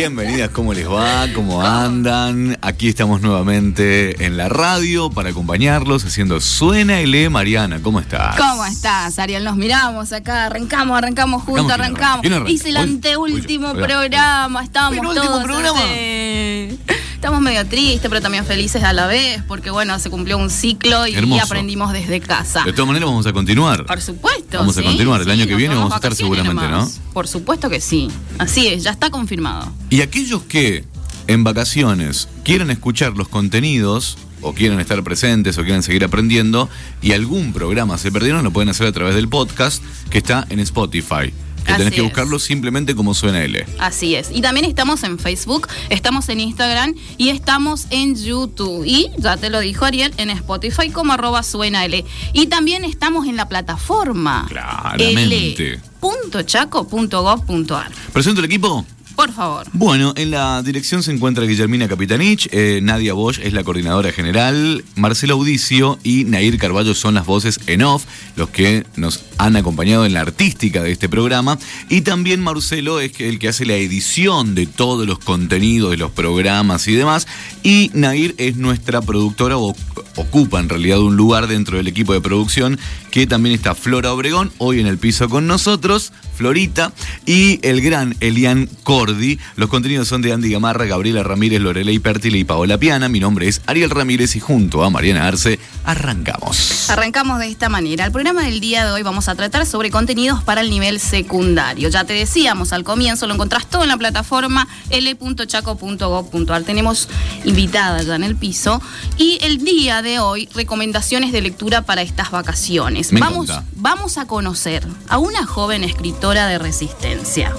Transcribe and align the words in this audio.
Bienvenidas, 0.00 0.48
¿cómo 0.48 0.72
les 0.72 0.88
va? 0.88 1.26
¿Cómo 1.34 1.60
andan? 1.60 2.56
Aquí 2.62 2.88
estamos 2.88 3.20
nuevamente 3.20 4.24
en 4.24 4.38
la 4.38 4.48
radio 4.48 5.10
para 5.10 5.28
acompañarlos 5.28 6.06
haciendo 6.06 6.40
Suena 6.40 7.00
L. 7.00 7.28
Mariana, 7.28 7.80
¿cómo 7.82 8.00
estás? 8.00 8.34
¿Cómo 8.36 8.64
estás, 8.64 9.18
Ariel? 9.18 9.44
Nos 9.44 9.56
miramos 9.56 10.14
acá, 10.14 10.46
arrancamos, 10.46 10.96
arrancamos 10.96 11.42
juntos, 11.42 11.70
Arrancamos, 11.70 12.22
¿quién 12.22 12.32
arrancamos. 12.32 12.50
Hice 12.50 12.70
el 12.70 12.78
anteúltimo 12.78 13.74
programa, 13.74 14.64
estábamos 14.64 15.00
¿Penúltimo 15.00 15.26
todos. 15.26 15.44
programa? 15.44 15.80
este, 15.84 16.78
Estamos 17.20 17.42
medio 17.42 17.66
tristes, 17.66 18.08
pero 18.08 18.22
también 18.22 18.46
felices 18.46 18.82
a 18.82 18.94
la 18.94 19.06
vez, 19.06 19.42
porque 19.46 19.68
bueno, 19.68 19.98
se 19.98 20.08
cumplió 20.08 20.38
un 20.38 20.48
ciclo 20.48 21.06
y 21.06 21.38
aprendimos 21.38 21.92
desde 21.92 22.18
casa. 22.18 22.64
De 22.64 22.72
todas 22.72 22.86
maneras 22.86 23.10
vamos 23.10 23.26
a 23.26 23.34
continuar. 23.34 23.84
Por 23.84 24.00
supuesto. 24.00 24.56
Vamos 24.56 24.78
a 24.78 24.82
continuar. 24.82 25.20
El 25.20 25.26
sí, 25.26 25.32
año 25.32 25.46
que 25.46 25.54
viene 25.54 25.74
vamos 25.74 25.92
a 25.92 25.96
estar 25.96 26.14
seguramente, 26.14 26.54
nomás. 26.54 26.98
Por 27.12 27.28
supuesto 27.28 27.68
que 27.68 27.82
sí. 27.82 28.08
Así 28.38 28.68
es, 28.68 28.84
ya 28.84 28.92
está 28.92 29.10
confirmado. 29.10 29.70
Y 29.90 30.00
aquellos 30.00 30.44
que 30.44 30.86
en 31.26 31.44
vacaciones 31.44 32.26
quieren 32.42 32.70
escuchar 32.70 33.12
los 33.18 33.28
contenidos 33.28 34.16
o 34.40 34.54
quieren 34.54 34.80
estar 34.80 35.04
presentes 35.04 35.58
o 35.58 35.62
quieren 35.62 35.82
seguir 35.82 36.04
aprendiendo 36.04 36.70
y 37.02 37.12
algún 37.12 37.52
programa 37.52 37.98
se 37.98 38.10
perdieron, 38.10 38.44
lo 38.44 38.50
pueden 38.50 38.70
hacer 38.70 38.86
a 38.86 38.92
través 38.92 39.14
del 39.14 39.28
podcast 39.28 39.82
que 40.08 40.16
está 40.16 40.46
en 40.48 40.58
Spotify. 40.60 41.34
Que 41.70 41.74
Así 41.74 41.78
tenés 41.84 41.94
que 41.94 42.00
es. 42.00 42.06
buscarlo 42.06 42.38
simplemente 42.38 42.94
como 42.94 43.14
suena 43.14 43.42
L. 43.44 43.64
Así 43.78 44.14
es. 44.14 44.30
Y 44.32 44.40
también 44.42 44.66
estamos 44.66 45.02
en 45.04 45.18
Facebook, 45.18 45.68
estamos 45.88 46.28
en 46.28 46.40
Instagram 46.40 46.94
y 47.16 47.28
estamos 47.28 47.86
en 47.90 48.16
YouTube. 48.16 48.84
Y 48.84 49.10
ya 49.18 49.36
te 49.36 49.50
lo 49.50 49.60
dijo 49.60 49.84
Ariel, 49.84 50.12
en 50.16 50.30
Spotify 50.30 50.90
como 50.90 51.12
arroba 51.12 51.42
suena 51.42 51.84
L. 51.84 52.04
Y 52.32 52.46
también 52.46 52.84
estamos 52.84 53.26
en 53.28 53.36
la 53.36 53.48
plataforma 53.48 54.46
Claramente. 54.48 55.80
l.chaco.gov.ar. 56.02 57.90
¿Presento 58.12 58.40
el 58.40 58.46
equipo? 58.46 58.84
Por 59.16 59.32
favor. 59.32 59.66
Bueno, 59.74 60.14
en 60.16 60.30
la 60.30 60.62
dirección 60.62 61.02
se 61.02 61.12
encuentra 61.12 61.44
Guillermina 61.44 61.88
Capitanich, 61.88 62.48
eh, 62.52 62.80
Nadia 62.82 63.12
Bosch 63.12 63.38
es 63.42 63.52
la 63.52 63.62
coordinadora 63.64 64.12
general, 64.12 64.82
Marcelo 64.94 65.34
Audicio 65.34 65.98
y 66.02 66.24
Nair 66.24 66.56
Carballo 66.56 66.94
son 66.94 67.14
las 67.14 67.26
voces 67.26 67.60
en 67.66 67.82
off, 67.82 68.04
los 68.36 68.48
que 68.48 68.86
nos 68.96 69.18
han 69.40 69.56
acompañado 69.56 70.04
en 70.04 70.12
la 70.12 70.20
artística 70.20 70.82
de 70.82 70.92
este 70.92 71.08
programa. 71.08 71.58
Y 71.88 72.02
también 72.02 72.40
Marcelo 72.40 73.00
es 73.00 73.18
el 73.20 73.38
que 73.38 73.48
hace 73.48 73.64
la 73.64 73.74
edición 73.74 74.54
de 74.54 74.66
todos 74.66 75.06
los 75.06 75.18
contenidos 75.18 75.92
de 75.92 75.96
los 75.96 76.10
programas 76.10 76.86
y 76.88 76.94
demás. 76.94 77.26
Y 77.62 77.90
Nair 77.94 78.34
es 78.36 78.56
nuestra 78.56 79.00
productora, 79.00 79.56
o 79.56 79.74
ocupa 80.16 80.60
en 80.60 80.68
realidad 80.68 81.00
un 81.00 81.16
lugar 81.16 81.46
dentro 81.46 81.78
del 81.78 81.88
equipo 81.88 82.12
de 82.12 82.20
producción, 82.20 82.78
que 83.10 83.26
también 83.26 83.54
está 83.54 83.74
Flora 83.74 84.12
Obregón, 84.12 84.52
hoy 84.58 84.80
en 84.80 84.86
el 84.86 84.98
piso 84.98 85.28
con 85.28 85.46
nosotros, 85.46 86.12
Florita, 86.36 86.92
y 87.26 87.58
el 87.62 87.80
gran 87.80 88.14
Elian 88.20 88.68
Cordi. 88.82 89.38
Los 89.56 89.68
contenidos 89.68 90.08
son 90.08 90.20
de 90.22 90.32
Andy 90.32 90.50
Gamarra, 90.50 90.84
Gabriela 90.84 91.22
Ramírez, 91.22 91.60
Lorelei 91.60 91.98
Pertile 91.98 92.38
y 92.38 92.44
Paola 92.44 92.78
Piana. 92.78 93.08
Mi 93.08 93.20
nombre 93.20 93.48
es 93.48 93.62
Ariel 93.66 93.90
Ramírez 93.90 94.36
y 94.36 94.40
junto 94.40 94.84
a 94.84 94.90
Mariana 94.90 95.26
Arce 95.26 95.58
arrancamos. 95.84 96.90
Arrancamos 96.90 97.38
de 97.40 97.48
esta 97.48 97.68
manera. 97.68 98.04
El 98.04 98.12
programa 98.12 98.42
del 98.42 98.60
día 98.60 98.84
de 98.84 98.92
hoy 98.92 99.02
vamos 99.02 99.28
a 99.28 99.29
tratar 99.34 99.66
sobre 99.66 99.90
contenidos 99.90 100.42
para 100.42 100.60
el 100.60 100.70
nivel 100.70 101.00
secundario. 101.00 101.88
Ya 101.88 102.04
te 102.04 102.12
decíamos 102.12 102.72
al 102.72 102.84
comienzo, 102.84 103.26
lo 103.26 103.34
encontrás 103.34 103.66
todo 103.66 103.82
en 103.82 103.88
la 103.88 103.96
plataforma 103.96 104.68
l.chaco.gov.ar. 104.90 106.62
Tenemos 106.62 107.08
invitada 107.44 108.02
ya 108.02 108.16
en 108.16 108.24
el 108.24 108.36
piso. 108.36 108.80
Y 109.16 109.38
el 109.42 109.64
día 109.64 110.02
de 110.02 110.18
hoy, 110.18 110.48
recomendaciones 110.54 111.32
de 111.32 111.40
lectura 111.40 111.82
para 111.82 112.02
estas 112.02 112.30
vacaciones. 112.30 113.12
Me 113.12 113.20
vamos, 113.20 113.48
encanta. 113.48 113.68
vamos 113.76 114.18
a 114.18 114.26
conocer 114.26 114.86
a 115.08 115.18
una 115.18 115.46
joven 115.46 115.84
escritora 115.84 116.46
de 116.46 116.58
resistencia. 116.58 117.54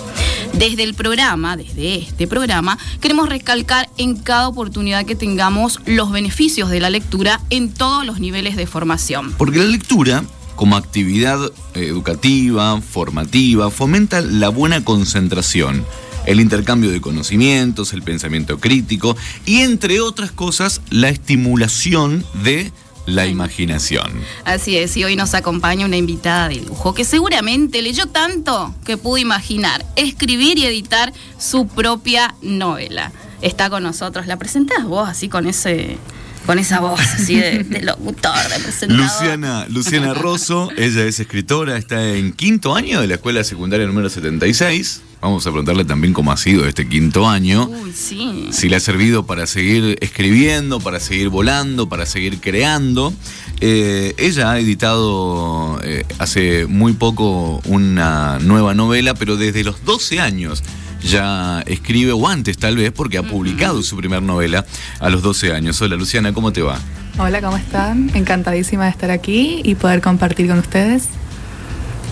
Desde 0.53 0.83
el 0.83 0.93
programa, 0.93 1.55
desde 1.55 1.95
este 1.95 2.27
programa, 2.27 2.77
queremos 2.99 3.29
recalcar 3.29 3.89
en 3.97 4.17
cada 4.17 4.47
oportunidad 4.47 5.05
que 5.05 5.15
tengamos 5.15 5.79
los 5.85 6.11
beneficios 6.11 6.69
de 6.69 6.79
la 6.79 6.89
lectura 6.89 7.39
en 7.49 7.73
todos 7.73 8.05
los 8.05 8.19
niveles 8.19 8.55
de 8.55 8.67
formación. 8.67 9.33
Porque 9.37 9.59
la 9.59 9.65
lectura, 9.65 10.23
como 10.55 10.75
actividad 10.75 11.39
eh, 11.73 11.85
educativa, 11.87 12.79
formativa, 12.81 13.69
fomenta 13.69 14.21
la 14.21 14.49
buena 14.49 14.83
concentración, 14.83 15.85
el 16.25 16.39
intercambio 16.39 16.91
de 16.91 17.01
conocimientos, 17.01 17.93
el 17.93 18.03
pensamiento 18.03 18.59
crítico 18.59 19.15
y, 19.45 19.61
entre 19.61 20.01
otras 20.01 20.31
cosas, 20.31 20.81
la 20.89 21.09
estimulación 21.09 22.23
de 22.43 22.71
la 23.05 23.25
imaginación. 23.25 24.11
Así 24.45 24.77
es, 24.77 24.95
y 24.97 25.03
hoy 25.03 25.15
nos 25.15 25.33
acompaña 25.33 25.85
una 25.85 25.97
invitada 25.97 26.49
de 26.49 26.57
lujo 26.57 26.93
que 26.93 27.03
seguramente 27.03 27.81
leyó 27.81 28.05
tanto 28.05 28.75
que 28.85 28.97
pudo 28.97 29.17
imaginar 29.17 29.85
escribir 29.95 30.57
y 30.57 30.65
editar 30.65 31.13
su 31.39 31.67
propia 31.67 32.35
novela. 32.41 33.11
Está 33.41 33.69
con 33.69 33.83
nosotros, 33.83 34.27
la 34.27 34.37
presentás 34.37 34.85
vos 34.85 35.09
así 35.09 35.27
con 35.27 35.47
ese 35.47 35.97
con 36.45 36.59
esa 36.59 36.79
voz 36.79 36.99
así 36.99 37.35
de, 37.35 37.63
de 37.63 37.81
locutor, 37.81 38.35
de 38.49 38.59
presentador. 38.59 39.05
Luciana, 39.05 39.65
Luciana 39.69 40.13
Rosso, 40.13 40.69
ella 40.77 41.05
es 41.05 41.19
escritora, 41.19 41.77
está 41.77 42.15
en 42.15 42.33
quinto 42.33 42.75
año 42.75 43.01
de 43.01 43.07
la 43.07 43.15
escuela 43.15 43.43
secundaria 43.43 43.85
número 43.85 44.09
76. 44.09 45.01
Vamos 45.21 45.45
a 45.45 45.51
preguntarle 45.51 45.85
también 45.85 46.13
cómo 46.13 46.31
ha 46.31 46.37
sido 46.37 46.67
este 46.67 46.89
quinto 46.89 47.29
año. 47.29 47.67
Uy, 47.67 47.93
sí. 47.93 48.49
si 48.51 48.69
le 48.69 48.77
ha 48.77 48.79
servido 48.79 49.23
para 49.27 49.45
seguir 49.45 49.99
escribiendo, 50.01 50.79
para 50.79 50.99
seguir 50.99 51.29
volando, 51.29 51.87
para 51.87 52.07
seguir 52.07 52.39
creando. 52.39 53.13
Eh, 53.59 54.15
ella 54.17 54.51
ha 54.51 54.59
editado 54.59 55.79
eh, 55.83 56.05
hace 56.17 56.65
muy 56.65 56.93
poco 56.93 57.61
una 57.65 58.39
nueva 58.39 58.73
novela, 58.73 59.13
pero 59.13 59.37
desde 59.37 59.63
los 59.63 59.85
12 59.85 60.19
años 60.19 60.63
ya 61.03 61.61
escribe, 61.65 62.11
o 62.11 62.27
antes 62.27 62.57
tal 62.57 62.77
vez, 62.77 62.91
porque 62.91 63.17
ha 63.17 63.23
publicado 63.23 63.81
su 63.83 63.97
primera 63.97 64.21
novela 64.21 64.65
a 64.99 65.09
los 65.09 65.21
12 65.21 65.53
años. 65.53 65.81
Hola 65.81 65.95
Luciana, 65.95 66.33
¿cómo 66.33 66.51
te 66.51 66.61
va? 66.61 66.79
Hola, 67.17 67.41
¿cómo 67.41 67.57
están? 67.57 68.09
Encantadísima 68.13 68.85
de 68.85 68.91
estar 68.91 69.11
aquí 69.11 69.61
y 69.63 69.75
poder 69.75 70.01
compartir 70.01 70.47
con 70.47 70.59
ustedes. 70.59 71.09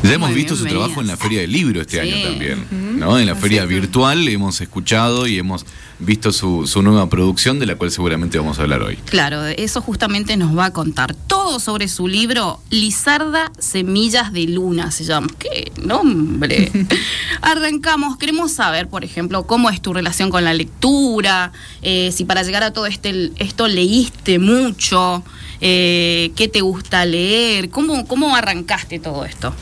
Ya 0.01 0.13
hemos 0.13 0.29
Muy 0.29 0.37
visto 0.37 0.55
su 0.55 0.65
trabajo 0.65 1.01
en 1.01 1.07
la 1.07 1.17
Feria 1.17 1.41
del 1.41 1.51
Libro 1.51 1.81
este 1.81 2.01
Sí. 2.01 2.09
año 2.09 2.29
también, 2.29 2.65
¿no? 2.99 3.19
En 3.19 3.25
la 3.25 3.35
feria 3.35 3.65
virtual 3.65 4.27
hemos 4.29 4.61
escuchado 4.61 5.27
y 5.27 5.37
hemos 5.37 5.65
visto 5.99 6.31
su, 6.31 6.65
su 6.67 6.81
nueva 6.81 7.09
producción 7.09 7.59
de 7.59 7.65
la 7.65 7.75
cual 7.75 7.91
seguramente 7.91 8.37
vamos 8.39 8.57
a 8.59 8.61
hablar 8.61 8.81
hoy. 8.81 8.95
Claro, 9.05 9.45
eso 9.45 9.81
justamente 9.81 10.37
nos 10.37 10.57
va 10.57 10.65
a 10.65 10.73
contar 10.73 11.13
todo 11.13 11.59
sobre 11.59 11.89
su 11.89 12.07
libro 12.07 12.61
Lizarda 12.69 13.51
Semillas 13.59 14.31
de 14.31 14.45
Luna, 14.45 14.89
se 14.91 15.03
llama. 15.03 15.27
¡Qué 15.37 15.71
nombre! 15.83 16.71
Arrancamos, 17.41 18.17
queremos 18.17 18.53
saber, 18.53 18.87
por 18.87 19.03
ejemplo, 19.03 19.45
cómo 19.45 19.69
es 19.69 19.81
tu 19.81 19.93
relación 19.93 20.29
con 20.29 20.45
la 20.45 20.53
lectura, 20.53 21.51
eh, 21.81 22.11
si 22.13 22.23
para 22.23 22.43
llegar 22.43 22.63
a 22.63 22.71
todo 22.71 22.85
este, 22.85 23.31
esto 23.37 23.67
leíste 23.67 24.39
mucho, 24.39 25.23
eh, 25.59 26.31
qué 26.37 26.47
te 26.47 26.61
gusta 26.61 27.05
leer, 27.05 27.69
cómo, 27.69 28.07
cómo 28.07 28.33
arrancaste 28.35 28.99
todo 28.99 29.25
esto. 29.25 29.53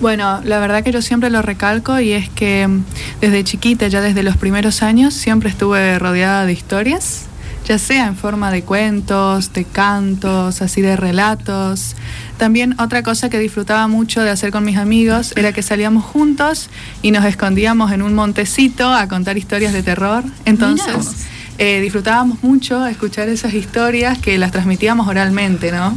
Bueno, 0.00 0.40
la 0.44 0.58
verdad 0.58 0.84
que 0.84 0.92
yo 0.92 1.00
siempre 1.00 1.30
lo 1.30 1.40
recalco 1.40 1.98
y 2.00 2.12
es 2.12 2.28
que 2.28 2.68
mm, 2.68 2.84
desde 3.20 3.44
chiquita, 3.44 3.88
ya 3.88 4.00
desde 4.00 4.22
los 4.22 4.36
primeros 4.36 4.82
años, 4.82 5.14
siempre 5.14 5.48
estuve 5.48 5.98
rodeada 5.98 6.44
de 6.44 6.52
historias. 6.52 7.24
ya 7.66 7.78
sea 7.78 8.06
en 8.06 8.14
forma 8.14 8.52
de 8.52 8.62
cuentos, 8.62 9.52
de 9.52 9.64
cantos, 9.64 10.62
así 10.62 10.82
de 10.82 10.94
relatos. 10.94 11.96
También 12.36 12.78
otra 12.80 13.02
cosa 13.02 13.28
que 13.28 13.40
disfrutaba 13.40 13.88
mucho 13.88 14.22
de 14.22 14.30
hacer 14.30 14.52
con 14.52 14.64
mis 14.64 14.76
amigos 14.76 15.32
era 15.36 15.52
que 15.52 15.62
salíamos 15.62 16.04
juntos 16.04 16.70
y 17.02 17.10
nos 17.10 17.24
escondíamos 17.24 17.90
en 17.90 18.02
un 18.02 18.14
montecito 18.14 18.86
a 18.88 19.08
contar 19.08 19.36
historias 19.36 19.72
de 19.72 19.82
terror. 19.82 20.22
Entonces 20.44 21.26
eh, 21.58 21.80
disfrutábamos 21.80 22.40
mucho 22.44 22.86
escuchar 22.86 23.28
esas 23.28 23.52
historias 23.52 24.18
que 24.18 24.38
las 24.38 24.52
transmitíamos 24.52 25.08
oralmente, 25.08 25.72
¿no? 25.72 25.96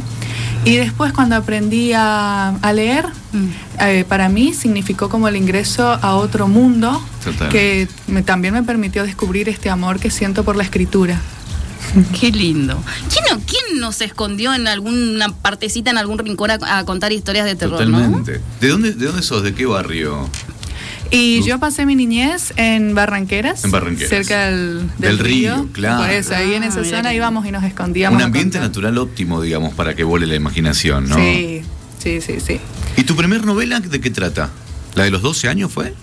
Y 0.64 0.76
después 0.76 1.12
cuando 1.12 1.36
aprendí 1.36 1.92
a, 1.94 2.58
leer, 2.74 3.06
mm. 3.32 3.48
eh, 3.80 4.04
para 4.08 4.28
mí 4.28 4.52
significó 4.52 5.08
como 5.08 5.28
el 5.28 5.36
ingreso 5.36 5.86
a 5.86 6.16
otro 6.16 6.48
mundo 6.48 7.02
que 7.50 7.88
también 8.24 8.54
me 8.54 8.62
permitió 8.62 9.02
descubrir 9.04 9.48
este 9.48 9.70
amor 9.70 9.98
que 10.00 10.10
siento 10.10 10.44
por 10.44 10.56
la 10.56 10.62
escritura. 10.62 11.20
Qué 12.20 12.30
lindo. 12.30 12.82
¿Quién, 13.12 13.40
¿Quién 13.46 13.80
nos 13.80 14.00
escondió 14.00 14.54
en 14.54 14.66
alguna 14.68 15.28
partecita, 15.30 15.90
en 15.90 15.98
algún 15.98 16.18
rincón 16.18 16.50
a, 16.50 16.84
contar 16.84 17.12
historias 17.12 17.46
de 17.46 17.56
terror? 17.56 17.78
Totalmente. 17.78 18.40
¿De, 18.60 18.68
dónde, 18.68 18.92
¿De 18.92 19.06
dónde 19.06 19.22
sos? 19.22 19.42
¿De 19.42 19.54
qué 19.54 19.66
barrio? 19.66 20.28
Y 21.10 21.42
yo 21.42 21.58
pasé 21.58 21.86
mi 21.86 21.96
niñez 21.96 22.52
en 22.56 22.94
Barranqueras. 22.94 23.64
En 23.64 23.70
Barranqueras. 23.70 24.10
Cerca 24.10 24.46
del, 24.46 25.18
río, 25.18 25.68
claro. 25.72 26.04
Por 26.04 26.10
eso, 26.10 26.34
ahí 26.34 26.54
en 26.54 26.62
esa 26.62 26.80
ah, 26.80 26.84
zona 26.84 27.14
íbamos 27.14 27.46
y 27.46 27.52
nos 27.52 27.64
escondíamos. 27.64 28.16
Un 28.16 28.22
ambiente 28.22 28.60
natural 28.60 28.96
óptimo, 28.98 29.42
digamos, 29.42 29.74
para 29.74 29.94
que 29.94 30.04
vuele 30.04 30.26
la 30.26 30.36
imaginación, 30.36 31.08
¿no? 31.08 31.16
Sí, 31.16 31.62
sí, 31.98 32.20
sí, 32.20 32.40
sí. 32.40 32.60
¿Y 32.96 33.04
tu 33.04 33.16
primer 33.16 33.44
novela 33.44 33.80
de 33.80 34.00
qué 34.00 34.10
trata? 34.10 34.50
¿La 34.94 35.04
de 35.04 35.10
los 35.10 35.22
12 35.22 35.48
años 35.48 35.72
fue? 35.72 35.94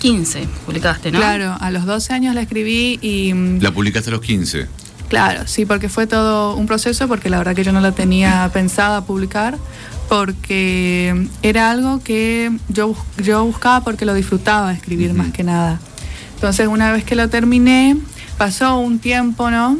15 0.00 0.48
publicaste, 0.64 1.10
¿no? 1.10 1.18
Claro, 1.18 1.56
a 1.60 1.70
los 1.70 1.84
12 1.84 2.12
años 2.12 2.34
la 2.34 2.42
escribí 2.42 2.98
y... 3.02 3.34
Mm, 3.34 3.60
¿La 3.60 3.72
publicaste 3.72 4.10
a 4.10 4.12
los 4.12 4.22
15? 4.22 4.66
Claro, 5.08 5.46
sí, 5.46 5.66
porque 5.66 5.88
fue 5.88 6.06
todo 6.06 6.54
un 6.54 6.66
proceso, 6.66 7.08
porque 7.08 7.30
la 7.30 7.38
verdad 7.38 7.54
que 7.54 7.64
yo 7.64 7.72
no 7.72 7.80
la 7.80 7.92
tenía 7.92 8.50
pensada 8.52 9.04
publicar, 9.04 9.56
porque 10.08 11.28
era 11.42 11.70
algo 11.70 12.02
que 12.02 12.50
yo, 12.68 12.94
yo 13.22 13.44
buscaba 13.44 13.82
porque 13.82 14.04
lo 14.04 14.14
disfrutaba 14.14 14.72
escribir 14.72 15.14
más 15.14 15.32
que 15.32 15.44
nada. 15.44 15.80
Entonces 16.34 16.68
una 16.68 16.92
vez 16.92 17.04
que 17.04 17.14
lo 17.14 17.28
terminé, 17.28 17.96
pasó 18.38 18.78
un 18.78 18.98
tiempo, 18.98 19.50
¿no? 19.50 19.76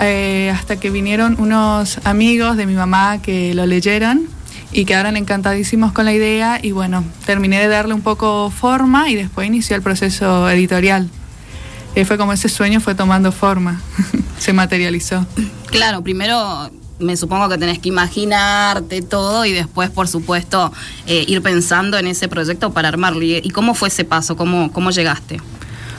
Eh, 0.00 0.52
hasta 0.52 0.76
que 0.76 0.90
vinieron 0.90 1.36
unos 1.38 1.98
amigos 2.04 2.56
de 2.56 2.66
mi 2.66 2.74
mamá 2.74 3.22
que 3.22 3.54
lo 3.54 3.64
leyeron 3.64 4.28
y 4.72 4.86
quedaron 4.86 5.16
encantadísimos 5.16 5.92
con 5.92 6.04
la 6.04 6.12
idea 6.12 6.58
y 6.60 6.72
bueno, 6.72 7.04
terminé 7.24 7.60
de 7.60 7.68
darle 7.68 7.94
un 7.94 8.02
poco 8.02 8.50
forma 8.50 9.08
y 9.08 9.14
después 9.14 9.46
inició 9.46 9.76
el 9.76 9.82
proceso 9.82 10.50
editorial. 10.50 11.08
Y 11.94 12.04
fue 12.04 12.18
como 12.18 12.32
ese 12.32 12.48
sueño 12.48 12.80
fue 12.80 12.96
tomando 12.96 13.30
forma, 13.30 13.80
se 14.38 14.52
materializó. 14.52 15.24
Claro, 15.66 16.02
primero 16.02 16.70
me 16.98 17.16
supongo 17.16 17.48
que 17.48 17.58
tenés 17.58 17.78
que 17.78 17.88
imaginarte 17.88 19.02
todo 19.02 19.44
y 19.44 19.52
después, 19.52 19.90
por 19.90 20.08
supuesto, 20.08 20.72
eh, 21.06 21.24
ir 21.26 21.42
pensando 21.42 21.98
en 21.98 22.06
ese 22.06 22.28
proyecto 22.28 22.72
para 22.72 22.88
armarlo. 22.88 23.22
¿Y 23.22 23.50
cómo 23.50 23.74
fue 23.74 23.88
ese 23.88 24.04
paso? 24.04 24.36
¿Cómo, 24.36 24.72
cómo 24.72 24.90
llegaste? 24.90 25.40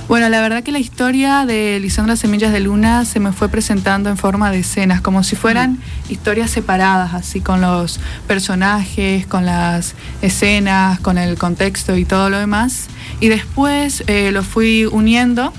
Bueno, 0.07 0.29
la 0.29 0.39
verdad 0.39 0.61
que 0.61 0.71
la 0.71 0.77
historia 0.77 1.47
de 1.47 1.79
Lisandra 1.79 2.15
Semillas 2.15 2.53
de 2.53 2.59
Luna 2.59 3.05
se 3.05 3.19
me 3.19 3.31
fue 3.31 3.49
presentando 3.49 4.11
en 4.11 4.17
forma 4.17 4.51
de 4.51 4.59
escenas, 4.59 5.01
como 5.01 5.23
si 5.23 5.35
fueran 5.35 5.79
historias 6.09 6.51
separadas, 6.51 7.15
así 7.15 7.41
con 7.41 7.59
los 7.59 7.99
personajes, 8.27 9.25
con 9.25 9.47
las 9.47 9.95
escenas, 10.21 10.99
con 10.99 11.17
el 11.17 11.39
contexto 11.39 11.97
y 11.97 12.05
todo 12.05 12.29
lo 12.29 12.37
demás. 12.37 12.85
Y 13.19 13.29
después 13.29 14.03
eh, 14.05 14.31
lo 14.31 14.43
fui 14.43 14.85
uniendo 14.85 15.51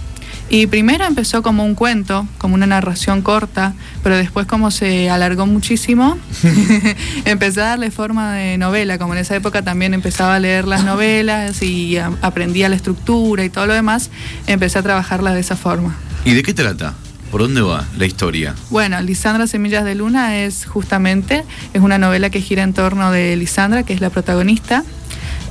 y 0.48 0.66
primero 0.66 1.04
empezó 1.04 1.43
como 1.43 1.64
un 1.64 1.75
cuento, 1.75 2.26
como 2.38 2.54
una 2.54 2.66
narración 2.66 3.22
corta, 3.22 3.75
pero 4.02 4.16
después 4.16 4.46
como 4.46 4.70
se 4.70 5.10
alargó 5.10 5.46
muchísimo, 5.46 6.19
empecé 7.25 7.60
a 7.60 7.64
darle 7.64 7.90
forma 7.90 8.34
de 8.34 8.58
novela, 8.58 8.98
como 8.98 9.14
en 9.14 9.20
esa 9.20 9.34
época 9.34 9.62
también 9.62 9.94
empezaba 9.94 10.37
a 10.37 10.38
leer 10.38 10.66
las 10.66 10.84
novelas 10.84 11.62
y 11.62 11.96
aprendía 11.98 12.69
la 12.69 12.76
estructura 12.76 13.44
y 13.44 13.50
todo 13.50 13.66
lo 13.66 13.75
demás, 13.75 14.10
empecé 14.46 14.78
a 14.78 14.82
trabajarla 14.82 15.34
de 15.34 15.40
esa 15.40 15.56
forma. 15.56 15.96
¿Y 16.25 16.34
de 16.34 16.43
qué 16.43 16.54
trata? 16.54 16.94
¿Por 17.31 17.40
dónde 17.40 17.60
va 17.60 17.84
la 17.99 18.06
historia? 18.06 18.54
Bueno, 18.70 19.00
Lisandra 19.02 19.46
Semillas 19.46 19.84
de 19.84 19.94
Luna 19.94 20.38
es 20.38 20.64
justamente, 20.64 21.44
es 21.75 21.82
una 21.82 21.99
novela 21.99 22.31
que 22.31 22.40
gira 22.40 22.62
en 22.62 22.72
torno 22.72 23.10
de 23.10 23.37
Lisandra, 23.37 23.82
que 23.82 23.92
es 23.92 24.00
la 24.00 24.10
protagonista, 24.10 24.84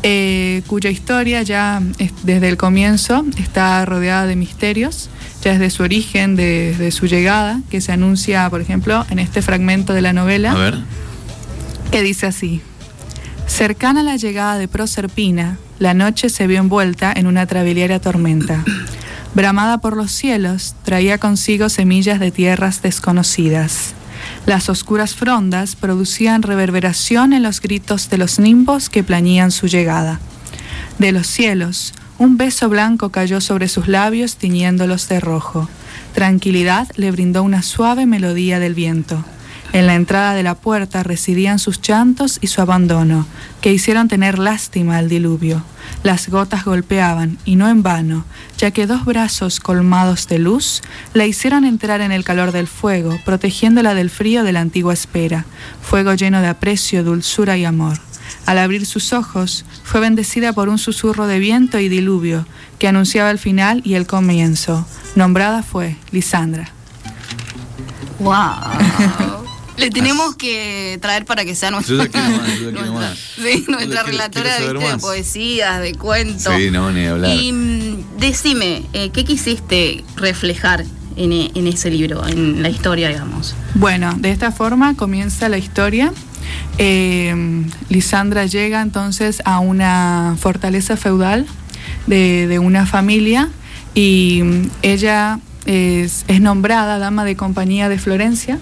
eh, 0.08 0.62
cuya 0.68 0.92
historia 0.92 1.42
ya 1.42 1.82
desde 2.22 2.48
el 2.48 2.58
comienzo 2.58 3.26
está 3.40 3.84
rodeada 3.86 4.28
de 4.28 4.36
misterios, 4.36 5.10
ya 5.44 5.54
desde 5.54 5.72
su 5.72 5.82
origen, 5.82 6.36
desde 6.36 6.92
su 6.92 7.08
llegada, 7.08 7.62
que 7.72 7.82
se 7.82 7.92
anuncia, 7.92 8.48
por 8.52 8.62
ejemplo, 8.62 9.04
en 9.10 9.18
este 9.18 9.42
fragmento 9.42 9.94
de 9.94 10.04
la 10.04 10.14
novela, 10.14 10.52
A 10.52 10.56
ver. 10.56 10.78
que 11.92 12.04
dice 12.04 12.28
así. 12.28 12.62
Cercana 13.48 14.02
a 14.02 14.04
la 14.04 14.16
llegada 14.16 14.60
de 14.60 14.68
Proserpina, 14.68 15.58
la 15.80 15.96
noche 15.96 16.30
se 16.30 16.46
vio 16.46 16.60
envuelta 16.60 17.12
en 17.12 17.26
una 17.26 17.48
trabiliaria 17.48 18.00
tormenta. 18.00 18.64
Bramada 19.34 19.80
por 19.80 19.98
los 19.98 20.12
cielos, 20.12 20.76
traía 20.84 21.18
consigo 21.18 21.68
semillas 21.70 22.20
de 22.20 22.30
tierras 22.30 22.84
desconocidas. 22.84 23.96
Las 24.46 24.70
oscuras 24.70 25.16
frondas 25.16 25.76
producían 25.76 26.44
reverberación 26.44 27.34
en 27.34 27.42
los 27.42 27.62
gritos 27.62 28.10
de 28.12 28.20
los 28.20 28.38
nimbos 28.38 28.90
que 28.90 29.04
plañían 29.04 29.50
su 29.50 29.66
llegada. 29.66 30.20
De 31.00 31.12
los 31.12 31.26
cielos, 31.26 31.94
un 32.20 32.38
beso 32.38 32.70
blanco 32.70 33.10
cayó 33.10 33.42
sobre 33.42 33.68
sus 33.68 33.88
labios 33.88 34.38
tiñéndolos 34.38 35.10
de 35.10 35.20
rojo. 35.20 35.68
Tranquilidad 36.14 36.88
le 36.96 37.10
brindó 37.12 37.42
una 37.42 37.64
suave 37.64 38.06
melodía 38.06 38.60
del 38.60 38.76
viento. 38.76 39.26
En 39.76 39.88
la 39.88 39.96
entrada 39.96 40.34
de 40.34 40.42
la 40.42 40.56
puerta 40.56 41.04
residían 41.04 41.60
sus 41.60 41.82
llantos 41.82 42.38
y 42.40 42.48
su 42.48 42.62
abandono, 42.62 43.28
que 43.60 43.74
hicieron 43.74 44.08
tener 44.08 44.40
lástima 44.40 44.96
al 44.96 45.10
diluvio. 45.10 45.64
Las 46.02 46.30
gotas 46.30 46.64
golpeaban, 46.64 47.38
y 47.44 47.58
no 47.58 47.68
en 47.68 47.84
vano, 47.84 48.24
ya 48.58 48.72
que 48.72 48.88
dos 48.88 49.04
brazos 49.04 49.60
colmados 49.60 50.30
de 50.30 50.40
luz 50.40 50.82
la 51.14 51.26
hicieron 51.26 51.66
entrar 51.66 52.00
en 52.00 52.14
el 52.14 52.24
calor 52.24 52.54
del 52.54 52.68
fuego, 52.68 53.20
protegiéndola 53.26 53.96
del 53.96 54.10
frío 54.10 54.46
de 54.46 54.54
la 54.54 54.62
antigua 54.62 54.94
espera, 54.94 55.44
fuego 55.82 56.14
lleno 56.14 56.40
de 56.40 56.48
aprecio, 56.48 57.04
dulzura 57.04 57.58
y 57.58 57.66
amor. 57.66 58.00
Al 58.46 58.60
abrir 58.60 58.86
sus 58.86 59.12
ojos, 59.12 59.66
fue 59.84 60.00
bendecida 60.00 60.54
por 60.54 60.70
un 60.70 60.78
susurro 60.78 61.28
de 61.28 61.40
viento 61.40 61.80
y 61.80 61.90
diluvio, 61.90 62.48
que 62.80 62.88
anunciaba 62.88 63.30
el 63.30 63.40
final 63.40 63.82
y 63.84 63.96
el 63.96 64.08
comienzo. 64.08 64.88
Nombrada 65.16 65.64
fue 65.64 65.98
Lisandra. 66.12 66.70
¡Wow! 68.20 69.45
Le 69.78 69.90
tenemos 69.90 70.36
que 70.36 70.98
traer 71.02 71.26
para 71.26 71.44
que 71.44 71.54
sea 71.56 71.72
nuestra, 71.72 71.96
nuestra, 73.68 74.04
relatora 74.04 74.60
de 74.60 74.98
poesías, 75.00 75.82
de 75.82 75.94
cuentos. 75.96 76.54
Sí, 76.56 76.72
no, 76.72 76.92
ni 76.92 77.06
hablar. 77.06 77.36
Y 77.38 77.52
mm, 77.52 78.18
decime, 78.18 78.84
eh, 78.94 79.10
¿qué 79.10 79.26
quisiste 79.26 80.04
reflejar 80.16 80.86
en, 81.18 81.34
e, 81.34 81.52
en, 81.56 81.68
ese 81.68 81.90
libro, 81.90 82.26
en 82.26 82.64
la 82.64 82.70
historia, 82.70 83.10
digamos? 83.10 83.54
Bueno, 83.74 84.14
de 84.18 84.32
esta 84.32 84.52
forma 84.52 84.96
comienza 84.96 85.50
la 85.50 85.58
historia. 85.58 86.14
Eh, 86.78 87.66
Lisandra 87.90 88.46
llega 88.46 88.82
entonces 88.82 89.42
a 89.46 89.60
una 89.60 90.38
fortaleza 90.40 90.96
feudal 90.96 91.46
de, 92.08 92.48
de 92.48 92.60
una 92.60 92.86
familia 92.86 93.50
y 93.94 94.42
mm, 94.44 94.70
ella 94.84 95.40
es, 95.66 96.24
es 96.28 96.42
nombrada 96.42 96.98
dama 96.98 97.26
de 97.26 97.36
compañía 97.36 97.90
de 97.90 97.98
Florencia 97.98 98.60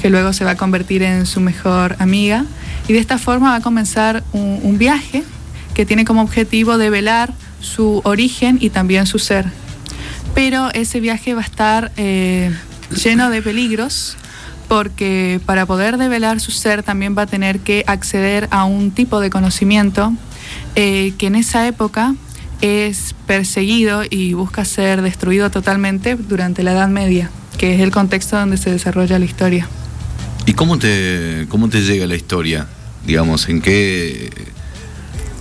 que 0.00 0.10
luego 0.10 0.32
se 0.32 0.44
va 0.44 0.52
a 0.52 0.56
convertir 0.56 1.02
en 1.02 1.26
su 1.26 1.40
mejor 1.40 1.96
amiga. 1.98 2.44
Y 2.86 2.92
de 2.92 2.98
esta 2.98 3.18
forma 3.18 3.50
va 3.50 3.56
a 3.56 3.60
comenzar 3.60 4.22
un, 4.32 4.78
viaje 4.78 5.24
que 5.74 5.84
tiene 5.84 6.04
como 6.04 6.22
objetivo 6.22 6.78
develar 6.78 7.32
su 7.60 8.00
origen 8.04 8.58
y 8.60 8.70
también 8.70 9.06
su 9.06 9.18
ser. 9.18 9.46
Pero 10.34 10.70
ese 10.72 11.00
viaje 11.00 11.34
va 11.34 11.42
a 11.42 11.44
estar 11.44 11.92
eh, 11.96 12.54
lleno 12.90 13.30
de 13.30 13.42
peligros 13.42 14.16
porque 14.68 15.40
para 15.46 15.66
poder 15.66 15.96
develar 15.96 16.40
su 16.40 16.50
ser 16.50 16.82
también 16.82 17.16
va 17.16 17.22
a 17.22 17.26
tener 17.26 17.60
que 17.60 17.84
acceder 17.86 18.48
a 18.50 18.64
un 18.64 18.90
tipo 18.90 19.20
de 19.20 19.30
conocimiento 19.30 20.12
eh, 20.74 21.14
que 21.18 21.26
en 21.26 21.34
esa 21.34 21.66
época 21.66 22.14
es 22.60 23.14
perseguido 23.26 24.02
y 24.08 24.34
busca 24.34 24.64
ser 24.64 25.02
destruido 25.02 25.50
totalmente 25.50 26.16
durante 26.16 26.62
la 26.62 26.72
Edad 26.72 26.88
Media, 26.88 27.30
que 27.56 27.74
es 27.74 27.80
el 27.80 27.90
contexto 27.90 28.36
donde 28.36 28.56
se 28.56 28.70
desarrolla 28.70 29.18
la 29.18 29.24
historia. 29.24 29.68
¿Y 30.48 30.54
cómo 30.54 30.78
te, 30.78 31.44
cómo 31.50 31.68
te 31.68 31.82
llega 31.82 32.06
la 32.06 32.16
historia? 32.16 32.66
Digamos, 33.04 33.50
¿en 33.50 33.60
qué... 33.60 34.30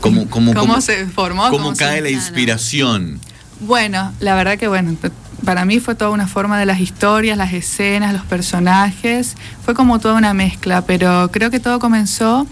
¿Cómo, 0.01 0.29
cómo, 0.29 0.81
se 0.81 1.05
formó? 1.05 1.49
¿Cómo, 1.49 1.73
cae 1.77 2.01
la 2.01 2.09
inspiración? 2.09 3.17
Bueno, 3.61 4.11
la 4.19 4.35
verdad 4.35 4.57
que 4.57 4.67
bueno, 4.67 4.97
para 5.45 5.63
mí 5.63 5.79
fue 5.79 5.95
toda 5.95 6.11
una 6.11 6.27
forma 6.27 6.59
de 6.59 6.65
las 6.65 6.81
historias, 6.81 7.37
las 7.37 7.53
escenas, 7.53 8.11
los 8.11 8.25
personajes, 8.25 9.37
fue 9.63 9.73
como 9.73 9.99
toda 9.99 10.15
una 10.15 10.33
mezcla, 10.33 10.81
pero 10.81 11.29
creo 11.31 11.51
que 11.51 11.61
todo 11.61 11.79
comenzó 11.79 12.45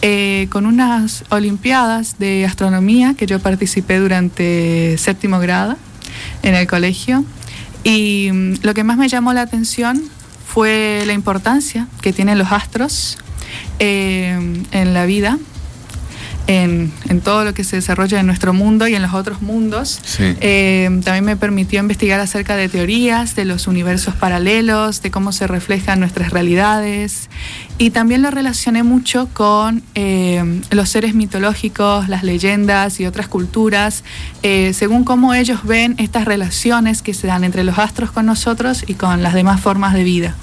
eh, 0.00 0.46
con 0.48 0.64
unas 0.64 1.24
olimpiadas 1.28 2.18
de 2.18 2.46
astronomía 2.46 3.12
que 3.12 3.26
yo 3.26 3.40
participé 3.40 3.98
durante 3.98 4.96
séptimo 4.96 5.38
grado 5.38 5.76
en 6.42 6.54
el 6.54 6.66
colegio 6.66 7.26
Y 7.84 8.30
mm, 8.32 8.54
lo 8.62 8.72
que 8.72 8.84
más 8.84 8.96
me 8.96 9.06
llamó 9.08 9.34
la 9.34 9.42
atención 9.42 10.02
fue 10.52 11.04
la 11.06 11.12
importancia 11.12 11.86
que 12.02 12.12
tienen 12.12 12.36
los 12.36 12.50
astros 12.50 13.18
eh, 13.78 14.64
en 14.72 14.94
la 14.94 15.06
vida 15.06 15.38
en, 16.50 17.20
todo 17.22 17.44
lo 17.44 17.54
que 17.54 17.62
se 17.62 17.76
desarrolla 17.76 18.18
en 18.18 18.26
nuestro 18.26 18.52
mundo 18.52 18.88
y 18.88 18.94
en 18.94 19.02
los 19.02 19.14
otros 19.14 19.40
mundos. 19.40 20.00
Eh, 20.18 20.88
también 21.04 21.24
me 21.24 21.36
permitió 21.36 21.78
investigar 21.78 22.18
acerca 22.18 22.56
de 22.56 22.68
teorías, 22.68 23.36
de 23.36 23.44
los 23.44 23.68
universos 23.68 24.14
paralelos, 24.14 25.00
de 25.02 25.10
cómo 25.10 25.32
se 25.32 25.46
reflejan 25.46 26.00
nuestras 26.00 26.30
realidades. 26.30 27.30
Y 27.78 27.90
también 27.90 28.22
lo 28.22 28.30
relacioné 28.30 28.82
mucho 28.82 29.28
con 29.32 29.82
eh, 29.94 30.60
los 30.70 30.88
seres 30.88 31.14
mitológicos, 31.14 32.08
las 32.08 32.24
leyendas 32.24 32.98
y 32.98 33.06
otras 33.06 33.28
culturas, 33.28 34.02
eh, 34.42 34.72
según 34.74 35.04
cómo 35.04 35.34
ellos 35.34 35.64
ven 35.64 35.94
estas 35.98 36.24
relaciones 36.24 37.02
que 37.02 37.14
se 37.14 37.28
dan 37.28 37.44
entre 37.44 37.62
los 37.62 37.78
astros 37.78 38.10
con 38.10 38.26
nosotros 38.26 38.84
y 38.86 38.94
con 38.94 39.22
las 39.22 39.34
demás 39.34 39.60
formas 39.60 39.94
de 39.94 40.02
vida. 40.02 40.34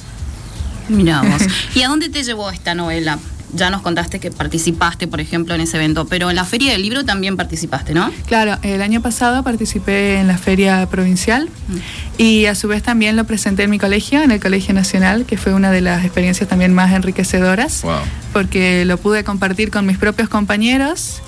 Miramos. 0.88 1.42
¿Y 1.76 1.82
a 1.82 1.90
dónde 1.90 2.08
te 2.08 2.24
llevó 2.24 2.50
esta 2.50 2.76
novela? 2.76 3.20
Ya 3.58 3.70
nos 3.70 3.82
contaste 3.82 4.20
que 4.20 4.32
participaste, 4.32 5.08
por 5.08 5.20
ejemplo, 5.20 5.54
en 5.56 5.62
ese 5.62 5.78
evento, 5.78 6.06
pero 6.06 6.30
en 6.30 6.36
la 6.36 6.46
Feria 6.46 6.72
del 6.72 6.82
Libro 6.82 7.04
también 7.04 7.36
participaste, 7.36 7.94
¿no? 7.94 8.12
Claro, 8.26 8.58
el 8.62 8.82
año 8.82 9.02
pasado 9.02 9.44
participé 9.44 10.20
en 10.20 10.28
la 10.28 10.38
Feria 10.38 10.88
Provincial 10.90 11.50
mm. 11.68 12.22
y 12.22 12.46
a 12.46 12.56
su 12.56 12.68
vez 12.68 12.84
también 12.84 13.16
lo 13.16 13.26
presenté 13.26 13.64
en 13.64 13.72
mi 13.72 13.80
colegio, 13.80 14.22
en 14.22 14.32
el 14.32 14.40
Colegio 14.40 14.74
Nacional, 14.74 15.26
que 15.26 15.38
fue 15.38 15.54
una 15.54 15.72
de 15.72 15.82
las 15.82 16.06
experiencias 16.06 16.48
también 16.48 16.74
más 16.74 16.94
enriquecedoras, 16.94 17.84
porque 18.32 18.86
lo 18.86 18.98
pude 18.98 19.24
compartir 19.24 19.72
con 19.72 19.86
mis 19.86 19.98
propios 19.98 20.30
compañeros 20.30 21.22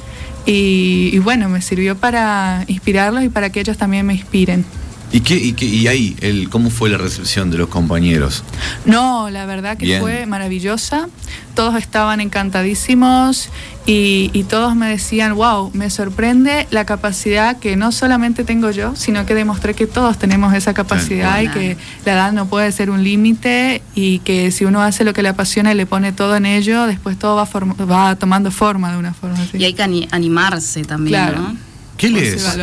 y, 0.45 1.09
y 1.12 1.19
bueno, 1.19 1.50
me 1.50 1.62
sirvió 1.62 1.98
para 1.98 2.63
inspirarlos 2.67 3.24
y 3.24 3.29
para 3.29 3.50
que 3.50 3.59
ellos 3.59 3.77
también 3.77 4.05
me 4.05 4.13
inspiren. 4.13 4.65
¿Y, 5.11 5.21
qué, 5.21 5.35
y, 5.35 5.53
qué, 5.53 5.65
y 5.65 5.87
ahí, 5.87 6.15
el, 6.21 6.49
cómo 6.49 6.69
fue 6.69 6.89
la 6.89 6.97
recepción 6.97 7.49
de 7.49 7.57
los 7.57 7.69
compañeros? 7.69 8.43
No, 8.85 9.29
la 9.31 9.45
verdad 9.45 9.75
que 9.75 9.99
fue 9.99 10.27
maravillosa. 10.27 11.09
Todos 11.55 11.75
estaban 11.75 12.21
encantadísimos 12.21 13.49
y, 13.87 14.29
y, 14.33 14.43
todos 14.43 14.75
me 14.75 14.87
decían, 14.87 15.33
wow, 15.33 15.71
me 15.73 15.89
sorprende 15.89 16.67
la 16.69 16.85
capacidad 16.85 17.57
que 17.57 17.75
no 17.75 17.91
solamente 17.91 18.43
tengo 18.43 18.69
yo, 18.69 18.95
sino 18.95 19.25
que 19.25 19.33
demostré 19.33 19.73
que 19.73 19.87
todos 19.87 20.19
tenemos 20.19 20.53
esa 20.53 20.75
capacidad 20.75 21.41
y 21.41 21.47
que 21.49 21.77
la 22.05 22.13
edad 22.13 22.31
no 22.31 22.45
puede 22.45 22.71
ser 22.71 22.91
un 22.91 23.03
límite 23.03 23.81
y 23.95 24.19
que 24.19 24.51
si 24.51 24.65
uno 24.65 24.81
hace 24.83 25.03
lo 25.03 25.13
que 25.13 25.23
le 25.23 25.29
apasiona 25.29 25.71
y 25.71 25.75
le 25.75 25.87
pone 25.87 26.11
todo 26.11 26.35
en 26.35 26.45
ello, 26.45 26.85
después 26.85 27.17
todo 27.17 27.35
va, 27.35 27.47
va 27.85 28.15
tomando 28.15 28.51
forma 28.51 28.91
de 28.91 28.97
una 28.97 29.15
forma 29.15 29.41
así. 29.41 29.57
Y 29.57 29.65
hay 29.65 29.73
que 29.73 30.07
animarse 30.11 30.83
también, 30.83 31.33
¿no? 31.35 31.55
¿Qué 31.97 32.09
lees? 32.09 32.57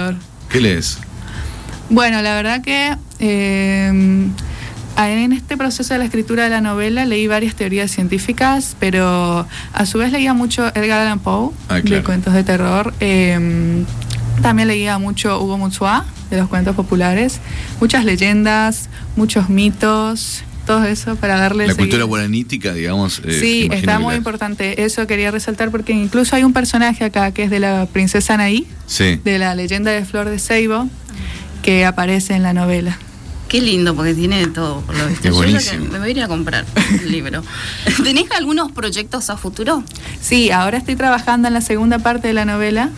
¿Qué 0.49 0.61
lees? 0.61 0.99
Bueno, 1.89 2.21
la 2.23 2.35
verdad 2.35 2.63
que 2.63 2.97
eh, 3.21 3.89
en 5.05 5.33
este 5.33 5.57
proceso 5.57 5.95
de 5.95 5.99
la 5.99 6.05
escritura 6.05 6.45
de 6.45 6.51
la 6.51 6.61
novela 6.61 7.05
leí 7.05 7.27
varias 7.27 7.55
teorías 7.55 7.91
científicas, 7.91 8.77
pero 8.81 9.47
a 9.73 9.87
su 9.87 9.99
vez 9.99 10.13
leía 10.13 10.35
mucho 10.35 10.67
Edgar 10.75 11.01
Allan 11.01 11.21
Poe, 11.21 11.51
ah, 11.69 11.81
de 11.81 12.03
cuentos 12.03 12.35
de 12.35 12.45
terror. 12.45 12.93
Eh, 13.01 13.85
también 14.43 14.69
leía 14.69 14.99
mucho 14.99 15.41
Hugo 15.41 15.59
Mutsua, 15.59 16.05
de 16.31 16.39
los 16.39 16.49
cuentos 16.49 16.75
populares. 16.75 17.41
Muchas 17.81 18.05
leyendas, 18.05 18.89
muchos 19.17 19.49
mitos, 19.49 20.43
todo 20.67 20.85
eso 20.85 21.17
para 21.17 21.39
darle... 21.39 21.67
La 21.67 21.75
cultura 21.75 22.05
guaranítica, 22.05 22.75
digamos. 22.75 23.23
Eh, 23.25 23.39
sí, 23.41 23.69
está 23.73 23.99
muy 23.99 24.17
importante. 24.17 24.83
Eso 24.83 25.07
quería 25.07 25.31
resaltar 25.31 25.71
porque 25.71 25.93
incluso 25.93 26.35
hay 26.37 26.43
un 26.43 26.53
personaje 26.53 27.05
acá 27.05 27.31
que 27.31 27.45
es 27.45 27.51
de 27.51 27.61
la 27.61 27.87
princesa 27.87 28.35
Anaí, 28.35 28.67
de 29.25 29.39
la 29.39 29.55
leyenda 29.55 29.93
de 29.93 30.05
Flor 30.05 30.29
de 30.29 30.39
Ceibo 30.39 30.89
que 31.67 31.85
aparece 31.85 32.35
en 32.35 32.45
la 32.45 32.53
novela. 32.53 32.97
Qué 33.49 33.61
lindo, 33.61 33.97
porque 33.97 34.15
tiene 34.15 34.39
de 34.39 34.47
todo, 34.47 34.83
por 34.83 34.97
lo 34.97 35.09
visto. 35.09 35.31
me 35.91 35.99
voy 35.99 36.09
a 36.09 36.11
ir 36.11 36.23
a 36.23 36.29
comprar 36.29 36.65
el 36.93 37.11
libro. 37.11 37.43
¿Tenés 38.05 38.31
algunos 38.31 38.71
proyectos 38.71 39.31
a 39.31 39.37
futuro? 39.37 39.83
Sí, 40.21 40.53
ahora 40.53 40.79
estoy 40.79 40.95
trabajando 40.95 41.49
en 41.49 41.55
la 41.55 41.61
segunda 41.61 41.99
parte 41.99 42.29
de 42.29 42.35
la 42.35 42.45
novela. 42.45 42.91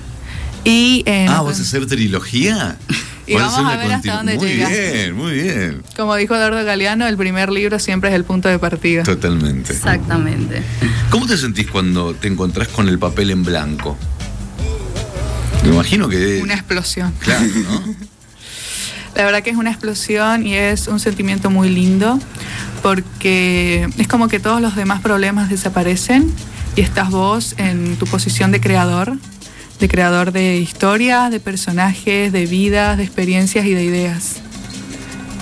Y, 0.65 1.03
ah, 1.31 1.41
¿vas 1.41 1.59
a 1.59 1.63
hacer 1.63 1.87
trilogía? 1.87 2.77
Y 3.27 3.35
vamos 3.35 3.59
a, 3.59 3.77
ver 3.77 3.93
hasta 3.93 4.17
dónde 4.17 4.39
llega. 4.39 4.71
Muy 4.71 4.79
bien, 4.79 5.15
muy 5.15 5.33
bien. 5.35 5.83
Como 5.95 6.17
dijo 6.17 6.35
Eduardo 6.35 6.65
Galeano, 6.65 7.07
el 7.07 7.19
primer 7.19 7.51
libro 7.51 7.79
siempre 7.79 8.09
es 8.09 8.17
el 8.17 8.25
punto 8.25 8.49
de 8.49 8.59
partida. 8.59 9.03
Totalmente. 9.03 9.75
Exactamente. 9.75 10.63
¿Cómo 11.11 11.27
te 11.27 11.37
sentís 11.37 11.71
cuando 11.71 12.15
te 12.15 12.27
encontrás 12.27 12.69
con 12.69 12.89
el 12.89 12.99
papel 12.99 13.31
en 13.31 13.45
blanco? 13.45 13.99
Me 15.63 15.75
imagino 15.75 16.09
que... 16.09 16.41
Una 16.43 16.55
explosión. 16.55 17.13
Claro, 17.21 17.45
¿no? 17.45 17.95
La 19.19 19.25
verdad 19.25 19.43
que 19.43 19.51
es 19.51 19.57
una 19.57 19.71
explosión 19.71 20.47
y 20.47 20.55
es 20.55 20.87
un 20.87 21.01
sentimiento 21.01 21.51
muy 21.51 21.71
lindo 21.71 22.21
porque 22.85 23.89
es 23.99 24.07
como 24.07 24.29
que 24.29 24.39
todos 24.39 24.63
los 24.63 24.77
demás 24.77 25.01
problemas 25.01 25.51
desaparecen 25.51 26.33
y 26.77 26.83
estás 26.83 27.11
vos 27.11 27.57
en 27.59 27.97
tu 27.97 28.07
posición 28.07 28.53
de 28.53 28.61
creador, 28.61 29.17
de 29.81 29.89
creador 29.89 30.31
de 30.31 30.59
historias, 30.59 31.33
de 31.33 31.41
personajes, 31.41 32.31
de 32.31 32.47
vidas, 32.47 32.97
de 32.97 33.03
experiencias 33.03 33.67
y 33.67 33.75
de 33.75 33.83
ideas. 33.83 34.37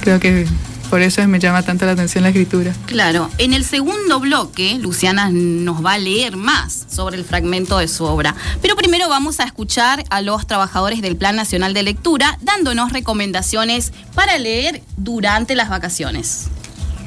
Creo 0.00 0.21
que 0.21 0.47
por 0.87 1.02
eso 1.02 1.26
me 1.28 1.38
llama 1.38 1.62
tanto 1.62 1.87
la 1.87 1.93
atención 1.93 2.23
la 2.23 2.31
escritura. 2.31 2.73
Claro, 2.87 3.31
en 3.38 3.52
el 3.52 3.64
segundo 3.64 4.21
bloque, 4.21 4.78
Luciana 4.78 5.31
nos 5.31 5.85
va 5.85 5.95
a 5.95 5.99
leer 5.99 6.37
más 6.37 6.87
sobre 6.88 7.16
el 7.16 7.25
fragmento 7.25 7.78
de 7.78 7.88
su 7.88 8.05
obra. 8.05 8.35
Pero 8.62 8.76
primero 8.76 9.09
vamos 9.09 9.40
a 9.40 9.45
escuchar 9.45 10.05
a 10.11 10.23
los 10.23 10.47
trabajadores 10.47 11.02
del 11.02 11.16
Plan 11.16 11.37
Nacional 11.37 11.75
de 11.75 11.83
Lectura 11.83 12.38
dándonos 12.43 12.93
recomendaciones 12.93 13.93
para 14.14 14.38
leer 14.38 14.83
durante 14.97 15.55
las 15.55 15.69
vacaciones. 15.69 16.49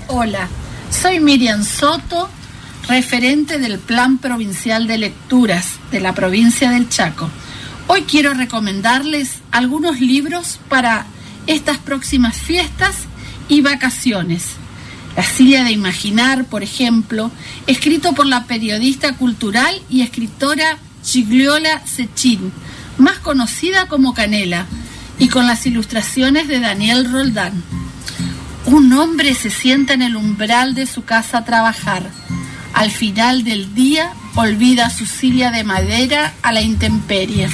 Hola, 0.08 0.48
soy 0.90 1.20
Miriam 1.20 1.64
Soto, 1.64 2.30
referente 2.88 3.60
del 3.60 3.80
Plan 3.80 4.18
Provincial 4.18 4.88
de 4.88 4.98
Lecturas 4.98 5.74
de 5.92 6.00
la 6.00 6.14
provincia 6.14 6.72
del 6.72 6.90
Chaco. 6.90 7.30
Hoy 7.88 8.04
quiero 8.04 8.34
recomendarles 8.34 9.40
algunos 9.52 10.00
libros 10.00 10.60
para 10.70 11.06
estas 11.48 11.80
próximas 11.80 12.38
fiestas 12.38 13.09
y 13.50 13.62
vacaciones. 13.62 14.56
La 15.18 15.24
silla 15.24 15.66
de 15.66 15.72
imaginar, 15.72 16.46
por 16.46 16.64
ejemplo, 16.64 17.32
escrito 17.68 18.14
por 18.14 18.26
la 18.26 18.46
periodista 18.46 19.18
cultural 19.18 19.82
y 19.90 20.02
escritora 20.02 20.78
Gigliola 21.04 21.86
Sechín, 21.86 22.54
más 22.98 23.18
conocida 23.20 23.88
como 23.88 24.14
Canela, 24.14 24.66
y 25.18 25.28
con 25.28 25.48
las 25.48 25.66
ilustraciones 25.66 26.48
de 26.48 26.62
Daniel 26.62 27.12
Roldán. 27.12 27.62
Un 28.66 28.94
hombre 28.94 29.34
se 29.34 29.50
sienta 29.50 29.94
en 29.94 30.02
el 30.02 30.16
umbral 30.16 30.76
de 30.76 30.86
su 30.86 31.04
casa 31.04 31.40
a 31.40 31.46
trabajar. 31.46 32.10
Al 32.74 32.92
final 32.92 33.44
del 33.44 33.74
día 33.74 34.14
olvida 34.36 34.90
su 34.90 35.06
silla 35.06 35.52
de 35.52 35.66
madera 35.66 36.34
a 36.42 36.54
la 36.54 36.62
intemperie. 36.62 37.50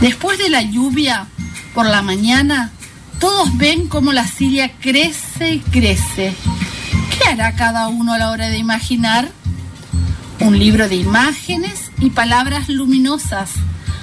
Después 0.00 0.38
de 0.38 0.48
la 0.48 0.62
lluvia, 0.62 1.26
por 1.74 1.86
la 1.86 2.02
mañana, 2.02 2.70
todos 3.22 3.56
ven 3.56 3.86
cómo 3.86 4.12
la 4.12 4.26
Siria 4.26 4.72
crece 4.80 5.52
y 5.52 5.58
crece. 5.60 6.34
¿Qué 7.16 7.28
hará 7.28 7.54
cada 7.54 7.86
uno 7.86 8.14
a 8.14 8.18
la 8.18 8.32
hora 8.32 8.48
de 8.48 8.58
imaginar? 8.58 9.30
Un 10.40 10.58
libro 10.58 10.88
de 10.88 10.96
imágenes 10.96 11.92
y 12.00 12.10
palabras 12.10 12.68
luminosas, 12.68 13.50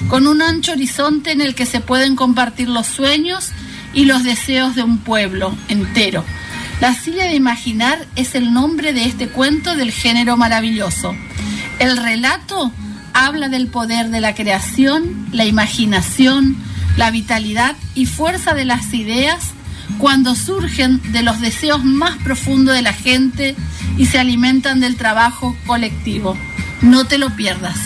con 0.07 0.25
un 0.25 0.41
ancho 0.41 0.71
horizonte 0.71 1.33
en 1.33 1.41
el 1.41 1.53
que 1.53 1.65
se 1.65 1.81
pueden 1.81 2.15
compartir 2.15 2.69
los 2.69 2.87
sueños 2.87 3.49
y 3.93 4.05
los 4.05 4.23
deseos 4.23 4.75
de 4.75 4.83
un 4.83 4.99
pueblo 4.99 5.53
entero. 5.67 6.23
La 6.79 6.93
silla 6.93 7.25
de 7.25 7.35
imaginar 7.35 8.07
es 8.15 8.35
el 8.35 8.53
nombre 8.53 8.93
de 8.93 9.03
este 9.03 9.27
cuento 9.27 9.75
del 9.75 9.91
género 9.91 10.37
maravilloso. 10.37 11.13
El 11.79 11.97
relato 11.97 12.71
habla 13.13 13.49
del 13.49 13.67
poder 13.67 14.11
de 14.11 14.21
la 14.21 14.33
creación, 14.33 15.27
la 15.33 15.43
imaginación, 15.43 16.55
la 16.97 17.11
vitalidad 17.11 17.75
y 17.95 18.05
fuerza 18.05 18.53
de 18.53 18.65
las 18.65 18.93
ideas 18.93 19.53
cuando 19.97 20.35
surgen 20.35 21.01
de 21.11 21.23
los 21.23 21.41
deseos 21.41 21.83
más 21.83 22.17
profundos 22.23 22.75
de 22.75 22.81
la 22.81 22.93
gente 22.93 23.55
y 23.97 24.05
se 24.05 24.19
alimentan 24.19 24.79
del 24.79 24.95
trabajo 24.95 25.55
colectivo. 25.65 26.37
No 26.81 27.05
te 27.05 27.17
lo 27.17 27.35
pierdas. 27.35 27.77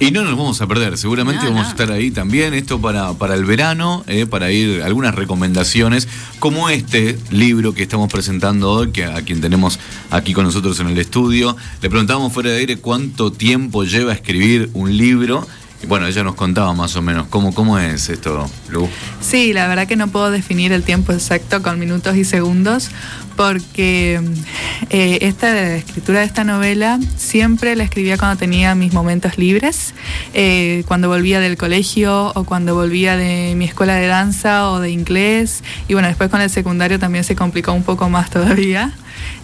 Y 0.00 0.10
no 0.10 0.22
nos 0.24 0.36
vamos 0.36 0.60
a 0.60 0.66
perder, 0.66 0.98
seguramente 0.98 1.46
vamos 1.46 1.68
a 1.68 1.70
estar 1.70 1.92
ahí 1.92 2.10
también, 2.10 2.52
esto 2.52 2.80
para, 2.80 3.12
para 3.14 3.36
el 3.36 3.44
verano, 3.44 4.04
eh, 4.08 4.26
para 4.26 4.50
ir 4.50 4.82
algunas 4.82 5.14
recomendaciones, 5.14 6.08
como 6.40 6.68
este 6.68 7.16
libro 7.30 7.74
que 7.74 7.84
estamos 7.84 8.12
presentando 8.12 8.72
hoy, 8.72 8.90
que 8.90 9.04
a 9.04 9.22
quien 9.22 9.40
tenemos 9.40 9.78
aquí 10.10 10.34
con 10.34 10.44
nosotros 10.44 10.80
en 10.80 10.88
el 10.88 10.98
estudio. 10.98 11.56
Le 11.80 11.88
preguntamos 11.88 12.32
fuera 12.32 12.50
de 12.50 12.58
aire 12.58 12.76
cuánto 12.78 13.32
tiempo 13.32 13.84
lleva 13.84 14.12
escribir 14.12 14.68
un 14.74 14.96
libro 14.96 15.46
bueno, 15.86 16.06
ella 16.06 16.22
nos 16.22 16.34
contaba 16.34 16.72
más 16.72 16.96
o 16.96 17.02
menos 17.02 17.26
cómo, 17.28 17.54
cómo 17.54 17.78
es 17.78 18.08
esto, 18.08 18.48
Lu. 18.68 18.88
Sí, 19.20 19.52
la 19.52 19.66
verdad 19.68 19.86
que 19.86 19.96
no 19.96 20.08
puedo 20.08 20.30
definir 20.30 20.72
el 20.72 20.82
tiempo 20.82 21.12
exacto 21.12 21.62
con 21.62 21.78
minutos 21.78 22.16
y 22.16 22.24
segundos, 22.24 22.90
porque 23.36 24.20
eh, 24.90 25.18
esta 25.22 25.76
escritura 25.76 26.20
de 26.20 26.26
esta 26.26 26.44
novela 26.44 26.98
siempre 27.16 27.76
la 27.76 27.84
escribía 27.84 28.16
cuando 28.16 28.36
tenía 28.36 28.74
mis 28.74 28.92
momentos 28.92 29.38
libres, 29.38 29.94
eh, 30.34 30.84
cuando 30.86 31.08
volvía 31.08 31.40
del 31.40 31.56
colegio 31.56 32.32
o 32.34 32.44
cuando 32.44 32.74
volvía 32.74 33.16
de 33.16 33.54
mi 33.56 33.64
escuela 33.64 33.94
de 33.94 34.06
danza 34.06 34.70
o 34.70 34.80
de 34.80 34.90
inglés. 34.90 35.64
Y 35.88 35.94
bueno, 35.94 36.08
después 36.08 36.30
con 36.30 36.40
el 36.40 36.50
secundario 36.50 36.98
también 36.98 37.24
se 37.24 37.34
complicó 37.34 37.72
un 37.72 37.82
poco 37.82 38.08
más 38.08 38.30
todavía. 38.30 38.92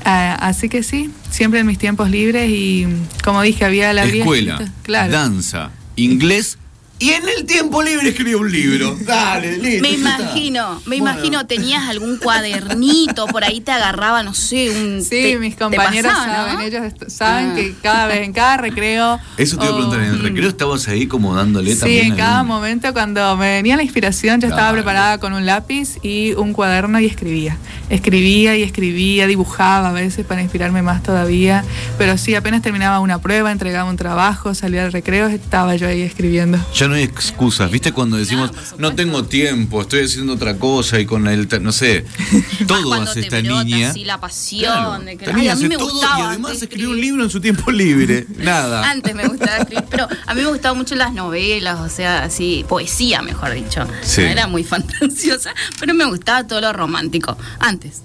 Ah, 0.04 0.36
así 0.40 0.68
que 0.68 0.82
sí, 0.82 1.10
siempre 1.30 1.60
en 1.60 1.66
mis 1.66 1.78
tiempos 1.78 2.10
libres 2.10 2.48
y 2.50 2.86
como 3.22 3.42
dije, 3.42 3.64
había 3.64 3.92
la 3.92 4.04
Escuela, 4.04 4.60
claro. 4.82 5.12
danza, 5.12 5.70
inglés 6.04 6.58
y 7.00 7.10
en 7.10 7.22
el 7.36 7.44
tiempo 7.46 7.82
libre 7.82 8.08
escribí 8.10 8.34
un 8.34 8.50
libro. 8.52 8.96
Dale, 9.04 9.56
listo. 9.58 9.82
Me 9.82 9.90
imagino, 9.94 10.80
me 10.86 10.98
Bueno. 11.00 11.12
imagino, 11.12 11.46
tenías 11.46 11.88
algún 11.88 12.18
cuadernito, 12.18 13.26
por 13.26 13.42
ahí 13.44 13.60
te 13.60 13.72
agarraba, 13.72 14.22
no 14.22 14.34
sé, 14.34 14.70
un... 14.70 15.02
Sí, 15.02 15.08
te- 15.10 15.38
mis 15.38 15.56
compañeros 15.56 16.12
pasaba, 16.12 16.34
saben, 16.36 16.54
¿no? 16.54 16.60
ellos 16.60 16.92
saben 17.08 17.50
Ah. 17.50 17.54
que 17.56 17.74
cada 17.82 18.06
vez, 18.06 18.22
en 18.24 18.32
cada 18.32 18.56
recreo. 18.58 19.18
Eso 19.36 19.56
te 19.56 19.64
iba 19.64 19.72
a 19.74 19.76
preguntar, 19.76 20.00
¿en 20.02 20.10
el 20.10 20.18
recreo 20.20 20.48
estabas 20.48 20.86
ahí 20.88 21.06
como 21.06 21.34
dándole 21.34 21.72
Sí, 21.74 21.80
también? 21.80 22.06
en 22.06 22.16
cada 22.16 22.40
algún- 22.40 22.48
momento 22.54 22.92
cuando 22.92 23.36
me 23.36 23.54
venía 23.54 23.76
la 23.76 23.82
inspiración, 23.82 24.40
yo 24.40 24.48
estaba 24.48 24.72
preparada 24.72 25.18
con 25.18 25.32
un 25.32 25.46
lápiz 25.46 25.96
y 26.02 26.32
un 26.34 26.52
cuaderno 26.52 27.00
y 27.00 27.06
escribía. 27.06 27.56
Escribía 27.88 28.56
y 28.56 28.62
escribía, 28.62 29.26
dibujaba 29.26 29.88
a 29.88 29.92
veces 29.92 30.24
para 30.26 30.42
inspirarme 30.42 30.82
más 30.82 31.02
todavía. 31.02 31.64
Pero 31.98 32.16
sí, 32.18 32.34
apenas 32.34 32.62
terminaba 32.62 33.00
una 33.00 33.18
prueba, 33.20 33.50
entregaba 33.50 33.88
un 33.90 33.96
trabajo, 33.96 34.54
salía 34.54 34.84
al 34.84 34.92
recreo, 34.92 35.26
estaba 35.28 35.74
yo 35.76 35.88
ahí 35.88 36.02
escribiendo. 36.02 36.58
No 36.90 36.96
hay 36.96 37.04
excusas, 37.04 37.70
¿viste? 37.70 37.92
Cuando 37.92 38.16
decimos, 38.16 38.50
no 38.76 38.94
tengo 38.94 39.24
tiempo, 39.24 39.80
estoy 39.80 40.04
haciendo 40.04 40.34
otra 40.34 40.58
cosa 40.58 40.98
y 41.00 41.06
con 41.06 41.26
el, 41.28 41.48
no 41.62 41.72
sé, 41.72 42.04
todo 42.66 42.94
hace 42.94 43.20
esta 43.20 43.40
niña. 43.40 43.94
la 44.04 44.20
pasión 44.20 44.72
Claro, 44.72 45.04
de 45.04 45.16
que 45.16 45.30
ay, 45.30 45.48
a 45.48 45.56
mí 45.56 45.68
me 45.68 45.76
todo 45.76 45.90
gustaba 45.90 46.18
y 46.18 46.22
además 46.22 46.60
escribe 46.60 46.88
un 46.88 47.00
libro 47.00 47.22
en 47.22 47.30
su 47.30 47.40
tiempo 47.40 47.70
libre. 47.70 48.26
Nada. 48.36 48.90
Antes 48.90 49.14
me 49.14 49.26
gustaba 49.26 49.58
escribir, 49.58 49.84
pero 49.88 50.06
a 50.26 50.34
mí 50.34 50.42
me 50.42 50.48
gustaban 50.48 50.76
mucho 50.76 50.94
las 50.96 51.12
novelas, 51.14 51.80
o 51.80 51.88
sea, 51.88 52.24
así, 52.24 52.64
poesía, 52.68 53.22
mejor 53.22 53.54
dicho. 53.54 53.86
Sí. 54.02 54.22
No 54.22 54.26
era 54.28 54.46
muy 54.46 54.64
fantasiosa, 54.74 55.54
pero 55.78 55.94
me 55.94 56.04
gustaba 56.06 56.46
todo 56.46 56.60
lo 56.60 56.72
romántico. 56.72 57.38
Antes. 57.60 58.02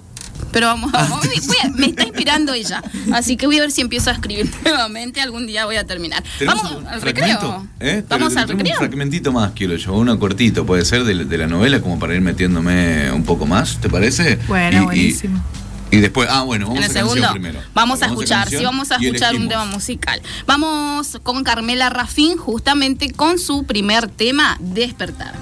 Pero 0.56 0.68
vamos, 0.68 0.90
vamos, 0.90 1.20
voy 1.20 1.56
a- 1.62 1.68
me 1.68 1.86
está 1.88 2.04
inspirando 2.04 2.54
ella. 2.54 2.82
Así 3.12 3.36
que 3.36 3.46
voy 3.46 3.58
a 3.58 3.60
ver 3.60 3.70
si 3.70 3.82
empiezo 3.82 4.08
a 4.08 4.14
escribir 4.14 4.50
nuevamente. 4.64 5.20
Algún 5.20 5.46
día 5.46 5.66
voy 5.66 5.76
a 5.76 5.84
terminar. 5.84 6.24
¿Tenemos 6.38 6.62
Vamos 6.62 6.78
un 6.78 6.86
al 6.88 7.02
recreo. 7.02 7.66
¿Eh? 7.78 8.02
Vamos 8.08 8.34
al 8.38 8.48
recreo. 8.48 8.72
Un 8.72 8.78
fragmentito 8.78 9.32
más 9.32 9.52
quiero 9.54 9.76
yo, 9.76 9.92
uno 9.92 10.18
cortito, 10.18 10.64
puede 10.64 10.86
ser 10.86 11.04
de, 11.04 11.26
de 11.26 11.36
la 11.38 11.46
novela, 11.46 11.82
como 11.82 11.98
para 11.98 12.14
ir 12.14 12.22
metiéndome 12.22 13.10
un 13.12 13.24
poco 13.24 13.44
más, 13.44 13.76
¿te 13.82 13.90
parece? 13.90 14.36
Bueno, 14.48 14.78
Y- 14.78 14.84
buenísimo. 14.86 15.44
Y, 15.90 15.98
después, 15.98 16.26
ah, 16.32 16.40
bueno, 16.42 16.68
vamos 16.68 16.78
En 16.78 16.84
el 16.84 16.90
a 16.90 17.00
segundo, 17.00 17.30
primero. 17.32 17.60
vamos 17.74 18.00
a 18.02 18.06
Vamos 18.06 18.18
escuchar, 18.22 18.38
canción 18.44 18.60
sí, 18.60 18.64
vamos 18.64 18.90
a 18.92 18.96
escuchar 18.96 19.36
un 19.36 19.48
tema 19.48 19.66
musical. 19.66 20.22
Vamos 20.46 21.18
con 21.22 21.44
Carmela 21.44 21.90
Rafín, 21.90 22.38
justamente 22.38 23.12
con 23.12 23.38
su 23.38 23.64
primer 23.64 24.08
tema, 24.08 24.56
Despertar. 24.60 25.34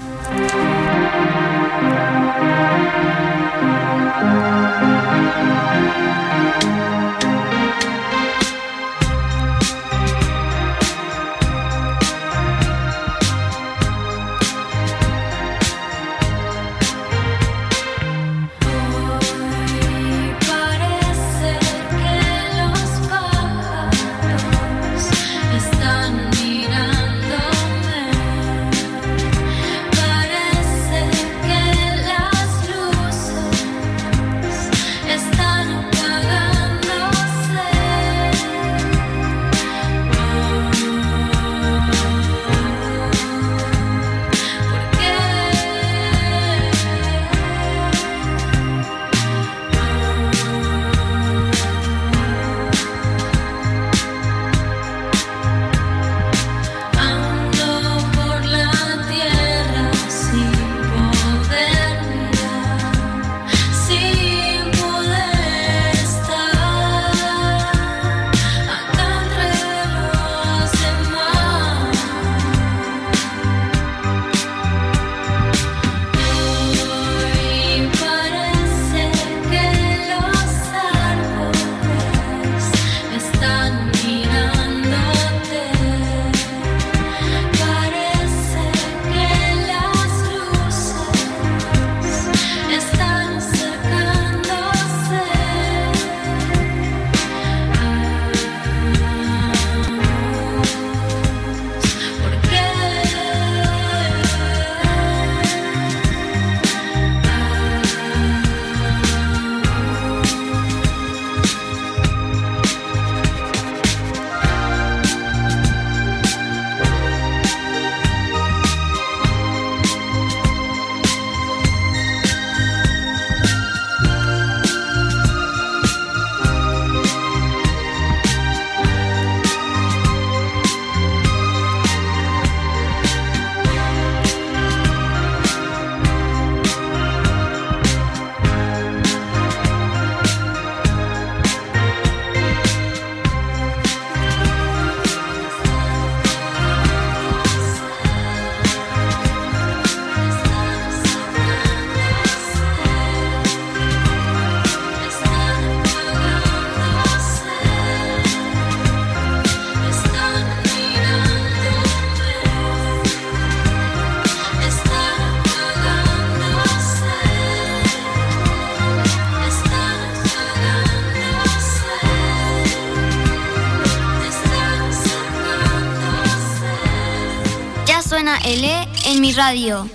L 178.45 178.87
en 179.07 179.21
mi 179.21 179.33
radio. 179.33 179.89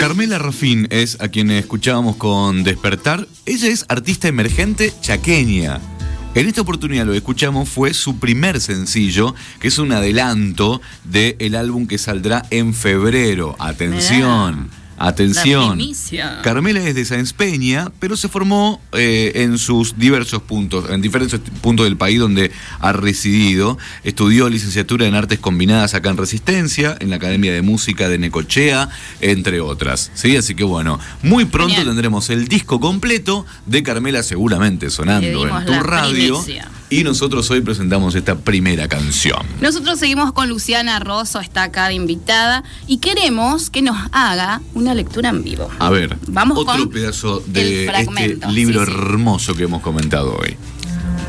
Carmela 0.00 0.36
Rafín 0.38 0.88
es 0.90 1.16
a 1.20 1.28
quien 1.28 1.52
escuchábamos 1.52 2.16
con 2.16 2.64
Despertar. 2.64 3.28
Ella 3.44 3.68
es 3.68 3.86
artista 3.88 4.26
emergente 4.26 4.92
chaqueña. 5.00 5.80
En 6.34 6.48
esta 6.48 6.62
oportunidad 6.62 7.06
lo 7.06 7.12
que 7.12 7.18
escuchamos 7.18 7.68
fue 7.68 7.94
su 7.94 8.18
primer 8.18 8.60
sencillo, 8.60 9.32
que 9.60 9.68
es 9.68 9.78
un 9.78 9.92
adelanto 9.92 10.80
del 11.04 11.54
álbum 11.54 11.86
que 11.86 11.98
saldrá 11.98 12.44
en 12.50 12.74
febrero. 12.74 13.54
Atención. 13.60 14.68
Atención. 14.98 15.78
Carmela 16.42 16.80
es 16.80 16.94
de 16.94 17.04
Sáenz 17.04 17.32
Peña, 17.32 17.90
pero 17.98 18.16
se 18.16 18.28
formó 18.28 18.80
eh, 18.92 19.32
en 19.36 19.58
sus 19.58 19.98
diversos 19.98 20.42
puntos, 20.42 20.90
en 20.90 21.02
diferentes 21.02 21.38
puntos 21.60 21.84
del 21.84 21.96
país 21.96 22.18
donde 22.18 22.50
ha 22.80 22.92
residido. 22.92 23.78
Estudió 24.04 24.48
licenciatura 24.48 25.06
en 25.06 25.14
Artes 25.14 25.38
Combinadas 25.38 25.94
acá 25.94 26.10
en 26.10 26.16
Resistencia, 26.16 26.96
en 27.00 27.10
la 27.10 27.16
Academia 27.16 27.52
de 27.52 27.62
Música 27.62 28.08
de 28.08 28.18
Necochea, 28.18 28.88
entre 29.20 29.60
otras. 29.60 30.10
¿sí? 30.14 30.36
Así 30.36 30.54
que 30.54 30.64
bueno, 30.64 30.98
muy 31.22 31.44
pronto 31.44 31.74
Genial. 31.74 31.88
tendremos 31.88 32.30
el 32.30 32.48
disco 32.48 32.80
completo 32.80 33.46
de 33.66 33.82
Carmela 33.82 34.22
seguramente 34.22 34.90
sonando 34.90 35.46
en 35.46 35.66
tu 35.66 35.72
radio. 35.80 36.40
primicia. 36.42 36.70
Y 36.88 37.02
nosotros 37.02 37.50
hoy 37.50 37.62
presentamos 37.62 38.14
esta 38.14 38.36
primera 38.36 38.86
canción. 38.86 39.40
Nosotros 39.60 39.98
seguimos 39.98 40.32
con 40.32 40.48
Luciana 40.48 41.00
Rosso, 41.00 41.40
está 41.40 41.64
acá 41.64 41.88
de 41.88 41.94
invitada, 41.94 42.62
y 42.86 42.98
queremos 42.98 43.70
que 43.70 43.82
nos 43.82 43.96
haga 44.12 44.60
una 44.72 44.94
lectura 44.94 45.30
en 45.30 45.42
vivo. 45.42 45.68
A 45.80 45.90
ver, 45.90 46.16
Vamos 46.28 46.58
otro 46.58 46.74
con 46.74 46.90
pedazo 46.90 47.42
de 47.46 47.86
este 47.86 48.38
libro 48.52 48.84
sí, 48.84 48.90
sí. 48.90 48.96
hermoso 48.96 49.54
que 49.56 49.64
hemos 49.64 49.82
comentado 49.82 50.36
hoy. 50.36 50.56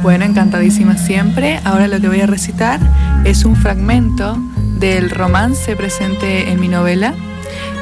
Bueno, 0.04 0.26
encantadísima 0.26 0.96
siempre. 0.96 1.60
Ahora 1.64 1.88
lo 1.88 2.00
que 2.00 2.08
voy 2.08 2.22
a 2.22 2.28
recitar 2.28 2.80
es 3.26 3.44
un 3.44 3.56
fragmento 3.56 4.38
del 4.80 5.10
romance 5.10 5.76
presente 5.76 6.52
en 6.52 6.60
mi 6.60 6.68
novela, 6.68 7.16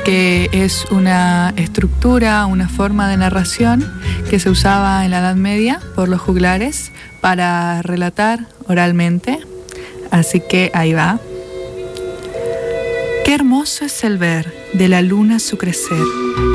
que 0.05 0.49
es 0.51 0.85
una 0.91 1.51
estructura, 1.57 2.45
una 2.45 2.69
forma 2.69 3.09
de 3.09 3.17
narración 3.17 3.91
que 4.29 4.39
se 4.39 4.51
usaba 4.51 5.03
en 5.03 5.09
la 5.11 5.19
Edad 5.19 5.35
Media 5.35 5.81
por 5.95 6.09
los 6.09 6.21
juglares 6.21 6.91
para 7.21 7.81
relatar 7.81 8.47
oralmente. 8.67 9.39
Así 10.11 10.41
que 10.47 10.69
ahí 10.75 10.93
va. 10.93 11.19
Qué 13.25 13.33
hermoso 13.33 13.85
es 13.85 14.03
el 14.03 14.19
ver 14.19 14.53
de 14.73 14.87
la 14.89 15.01
luna 15.01 15.39
su 15.39 15.57
crecer, 15.57 16.03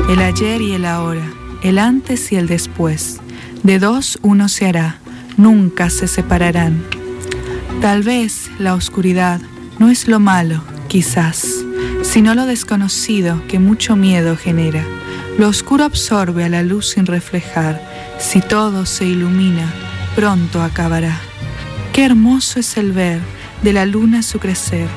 el 0.09 0.21
ayer 0.21 0.61
y 0.61 0.71
el 0.71 0.85
ahora, 0.85 1.29
el 1.61 1.77
antes 1.77 2.31
y 2.31 2.37
el 2.37 2.47
después. 2.47 3.19
De 3.63 3.79
dos 3.79 4.17
uno 4.21 4.47
se 4.47 4.67
hará, 4.67 4.99
nunca 5.35 5.89
se 5.89 6.07
separarán. 6.07 6.81
Tal 7.81 8.03
vez 8.03 8.49
la 8.59 8.75
oscuridad 8.75 9.41
no 9.77 9.89
es 9.89 10.07
lo 10.07 10.21
malo, 10.21 10.63
quizás, 10.87 11.60
sino 12.11 12.35
lo 12.35 12.45
desconocido 12.45 13.41
que 13.47 13.57
mucho 13.57 13.95
miedo 13.95 14.35
genera. 14.35 14.83
Lo 15.37 15.47
oscuro 15.47 15.85
absorbe 15.85 16.43
a 16.43 16.49
la 16.49 16.61
luz 16.61 16.89
sin 16.89 17.05
reflejar. 17.05 17.81
Si 18.19 18.41
todo 18.41 18.85
se 18.85 19.05
ilumina, 19.05 19.71
pronto 20.13 20.61
acabará. 20.61 21.17
Qué 21.93 22.03
hermoso 22.03 22.59
es 22.59 22.75
el 22.75 22.91
ver 22.91 23.21
de 23.61 23.71
la 23.71 23.85
luna 23.85 24.23
su 24.23 24.39
crecer. 24.39 24.89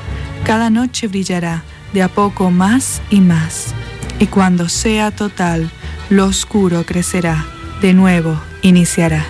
Cada 0.43 0.69
noche 0.69 1.07
brillará 1.07 1.63
de 1.93 2.03
a 2.03 2.09
poco 2.09 2.51
más 2.51 3.01
y 3.09 3.21
más. 3.21 3.67
Y 4.19 4.27
cuando 4.27 4.67
sea 4.67 5.11
total, 5.11 5.71
lo 6.09 6.25
oscuro 6.25 6.85
crecerá. 6.85 7.45
De 7.79 7.93
nuevo 7.93 8.37
iniciará. 8.61 9.25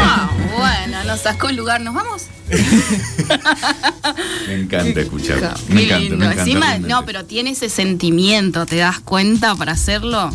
Ah, 0.00 0.30
bueno, 0.56 1.02
nos 1.04 1.22
sacó 1.22 1.48
el 1.48 1.56
lugar, 1.56 1.80
¿nos 1.80 1.94
vamos? 1.94 2.28
Me 4.46 4.54
encanta 4.54 5.00
escucharlo. 5.00 5.50
Me 5.68 5.84
encanta, 5.84 6.16
me 6.16 6.24
encanta. 6.24 6.42
Encima, 6.42 6.66
realmente. 6.66 6.88
no, 6.88 7.04
pero 7.04 7.24
tiene 7.24 7.50
ese 7.50 7.68
sentimiento, 7.68 8.66
¿te 8.66 8.76
das 8.76 9.00
cuenta 9.00 9.54
para 9.54 9.72
hacerlo? 9.72 10.30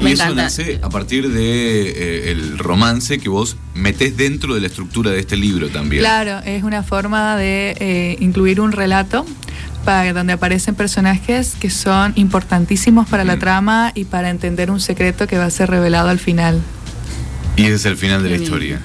Y 0.00 0.04
Me 0.04 0.12
eso 0.12 0.22
encanta. 0.24 0.42
nace 0.44 0.78
a 0.82 0.88
partir 0.88 1.28
de 1.30 1.90
eh, 2.28 2.30
el 2.32 2.58
romance 2.58 3.18
que 3.18 3.28
vos 3.28 3.56
metés 3.74 4.16
dentro 4.16 4.54
de 4.54 4.60
la 4.60 4.68
estructura 4.68 5.10
de 5.10 5.18
este 5.20 5.36
libro 5.36 5.68
también. 5.68 6.02
Claro, 6.02 6.38
es 6.44 6.62
una 6.62 6.82
forma 6.82 7.36
de 7.36 7.76
eh, 7.80 8.16
incluir 8.20 8.60
un 8.60 8.72
relato 8.72 9.26
para 9.84 10.12
donde 10.12 10.32
aparecen 10.32 10.74
personajes 10.74 11.54
que 11.60 11.70
son 11.70 12.12
importantísimos 12.16 13.08
para 13.08 13.24
la 13.24 13.36
Mm. 13.36 13.40
trama 13.40 13.92
y 13.94 14.04
para 14.04 14.30
entender 14.30 14.70
un 14.70 14.80
secreto 14.80 15.26
que 15.26 15.36
va 15.38 15.44
a 15.44 15.50
ser 15.50 15.70
revelado 15.70 16.08
al 16.08 16.18
final 16.18 16.60
Y 17.56 17.62
ese 17.64 17.74
es 17.74 17.84
el 17.86 17.96
final 17.96 18.22
de 18.22 18.30
la 18.30 18.36
historia. 18.36 18.80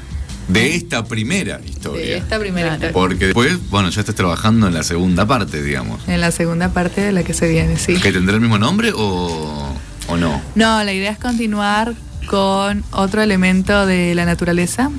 De 0.52 0.76
esta 0.76 1.04
primera 1.06 1.60
historia. 1.66 2.06
de 2.06 2.18
esta 2.18 2.40
primera 2.40 2.68
Claro. 2.78 2.88
historia. 2.88 2.94
Porque 2.94 3.26
después, 3.28 3.70
bueno, 3.70 3.90
ya 3.90 4.00
estás 4.02 4.16
trabajando 4.16 4.68
en 4.68 4.74
la 4.74 4.84
segunda 4.84 5.26
parte, 5.26 5.62
digamos. 5.64 6.02
En 6.08 6.20
la 6.22 6.32
segunda 6.32 6.70
parte 6.70 7.02
de 7.02 7.12
la 7.12 7.24
que 7.24 7.34
se 7.34 7.48
viene, 7.48 7.78
sí. 7.78 7.96
¿Que 7.96 8.12
tendrá 8.12 8.36
el 8.36 8.42
mismo 8.42 8.58
nombre 8.58 8.92
o, 8.96 9.74
o 10.08 10.18
no? 10.18 10.42
No, 10.56 10.84
la 10.84 10.94
idea 10.94 11.12
es 11.12 11.18
continuar 11.20 11.94
con 12.28 12.84
otro 12.92 13.22
elemento 13.22 13.86
de 13.86 14.14
la 14.16 14.26
naturaleza, 14.26 14.90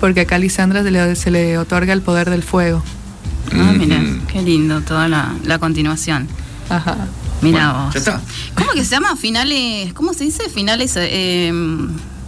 porque 0.00 0.20
acá 0.22 0.36
a 0.36 0.38
Lisandra 0.38 0.82
se 0.82 0.90
le, 0.90 1.16
se 1.16 1.30
le 1.30 1.58
otorga 1.58 1.92
el 1.92 2.02
poder 2.02 2.30
del 2.30 2.42
fuego. 2.42 2.82
Ah, 3.52 3.72
mira, 3.76 4.00
qué 4.30 4.42
lindo 4.42 4.80
toda 4.82 5.08
la, 5.08 5.34
la 5.44 5.58
continuación. 5.58 6.28
Ajá. 6.68 6.96
Mira 7.40 7.70
Bueno, 7.72 7.84
vos. 7.86 7.94
Ya 7.94 7.98
está. 8.00 8.20
¿Cómo 8.54 8.72
que 8.72 8.84
se 8.84 8.90
llama? 8.90 9.16
Finales, 9.16 9.92
¿cómo 9.94 10.12
se 10.12 10.24
dice? 10.24 10.48
Finales, 10.50 10.92
eh, 10.96 11.50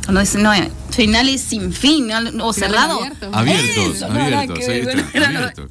no, 0.08 0.20
es, 0.20 0.34
no, 0.34 0.52
finales 0.90 1.40
sin 1.40 1.72
fin, 1.72 2.08
¿no? 2.08 2.46
o 2.46 2.52
cerrados. 2.52 3.00
abiertos. 3.32 4.02
Abiertos, 4.02 4.02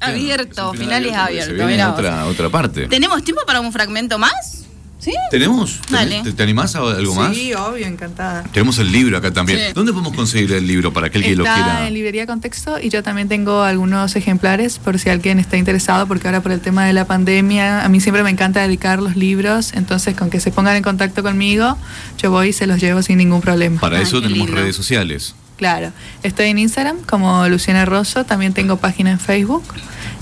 abierto, 0.00 0.74
finales 0.74 1.14
abiertos, 1.14 1.92
otra, 1.92 2.26
otra 2.26 2.48
parte. 2.48 2.86
¿Tenemos 2.88 3.22
tiempo 3.22 3.42
para 3.46 3.60
un 3.60 3.72
fragmento 3.72 4.18
más? 4.18 4.59
¿Sí? 5.00 5.12
¿Tenemos? 5.30 5.80
Dale. 5.88 6.22
¿Te, 6.22 6.32
te 6.32 6.42
animás 6.42 6.76
a 6.76 6.80
algo 6.80 7.14
más? 7.14 7.34
Sí, 7.34 7.54
obvio, 7.54 7.86
encantada. 7.86 8.42
Tenemos 8.52 8.78
el 8.78 8.92
libro 8.92 9.16
acá 9.16 9.32
también. 9.32 9.58
Sí. 9.58 9.64
¿Dónde 9.74 9.92
podemos 9.92 10.14
conseguir 10.14 10.52
el 10.52 10.66
libro 10.66 10.92
para 10.92 11.06
aquel 11.06 11.22
que 11.22 11.34
lo 11.34 11.44
Está 11.44 11.54
quiera? 11.54 11.86
en 11.88 11.94
librería 11.94 12.26
Contexto 12.26 12.78
y 12.78 12.90
yo 12.90 13.02
también 13.02 13.26
tengo 13.26 13.62
algunos 13.62 14.14
ejemplares 14.14 14.78
por 14.78 14.98
si 14.98 15.08
alguien 15.08 15.38
está 15.38 15.56
interesado, 15.56 16.06
porque 16.06 16.28
ahora 16.28 16.42
por 16.42 16.52
el 16.52 16.60
tema 16.60 16.84
de 16.84 16.92
la 16.92 17.06
pandemia, 17.06 17.82
a 17.82 17.88
mí 17.88 17.98
siempre 18.00 18.22
me 18.22 18.30
encanta 18.30 18.60
dedicar 18.60 19.00
los 19.00 19.16
libros, 19.16 19.72
entonces 19.72 20.14
con 20.14 20.28
que 20.28 20.38
se 20.38 20.50
pongan 20.50 20.76
en 20.76 20.82
contacto 20.82 21.22
conmigo, 21.22 21.78
yo 22.18 22.30
voy 22.30 22.48
y 22.48 22.52
se 22.52 22.66
los 22.66 22.78
llevo 22.78 23.02
sin 23.02 23.16
ningún 23.16 23.40
problema. 23.40 23.80
Para 23.80 23.96
Ay, 23.96 24.02
eso 24.02 24.20
tenemos 24.20 24.46
lindo. 24.48 24.60
redes 24.60 24.76
sociales. 24.76 25.34
Claro, 25.56 25.92
estoy 26.22 26.46
en 26.48 26.58
Instagram 26.58 26.98
como 27.06 27.46
Luciana 27.48 27.84
Rosso, 27.86 28.24
también 28.24 28.52
tengo 28.54 28.76
página 28.78 29.10
en 29.10 29.18
Facebook 29.20 29.62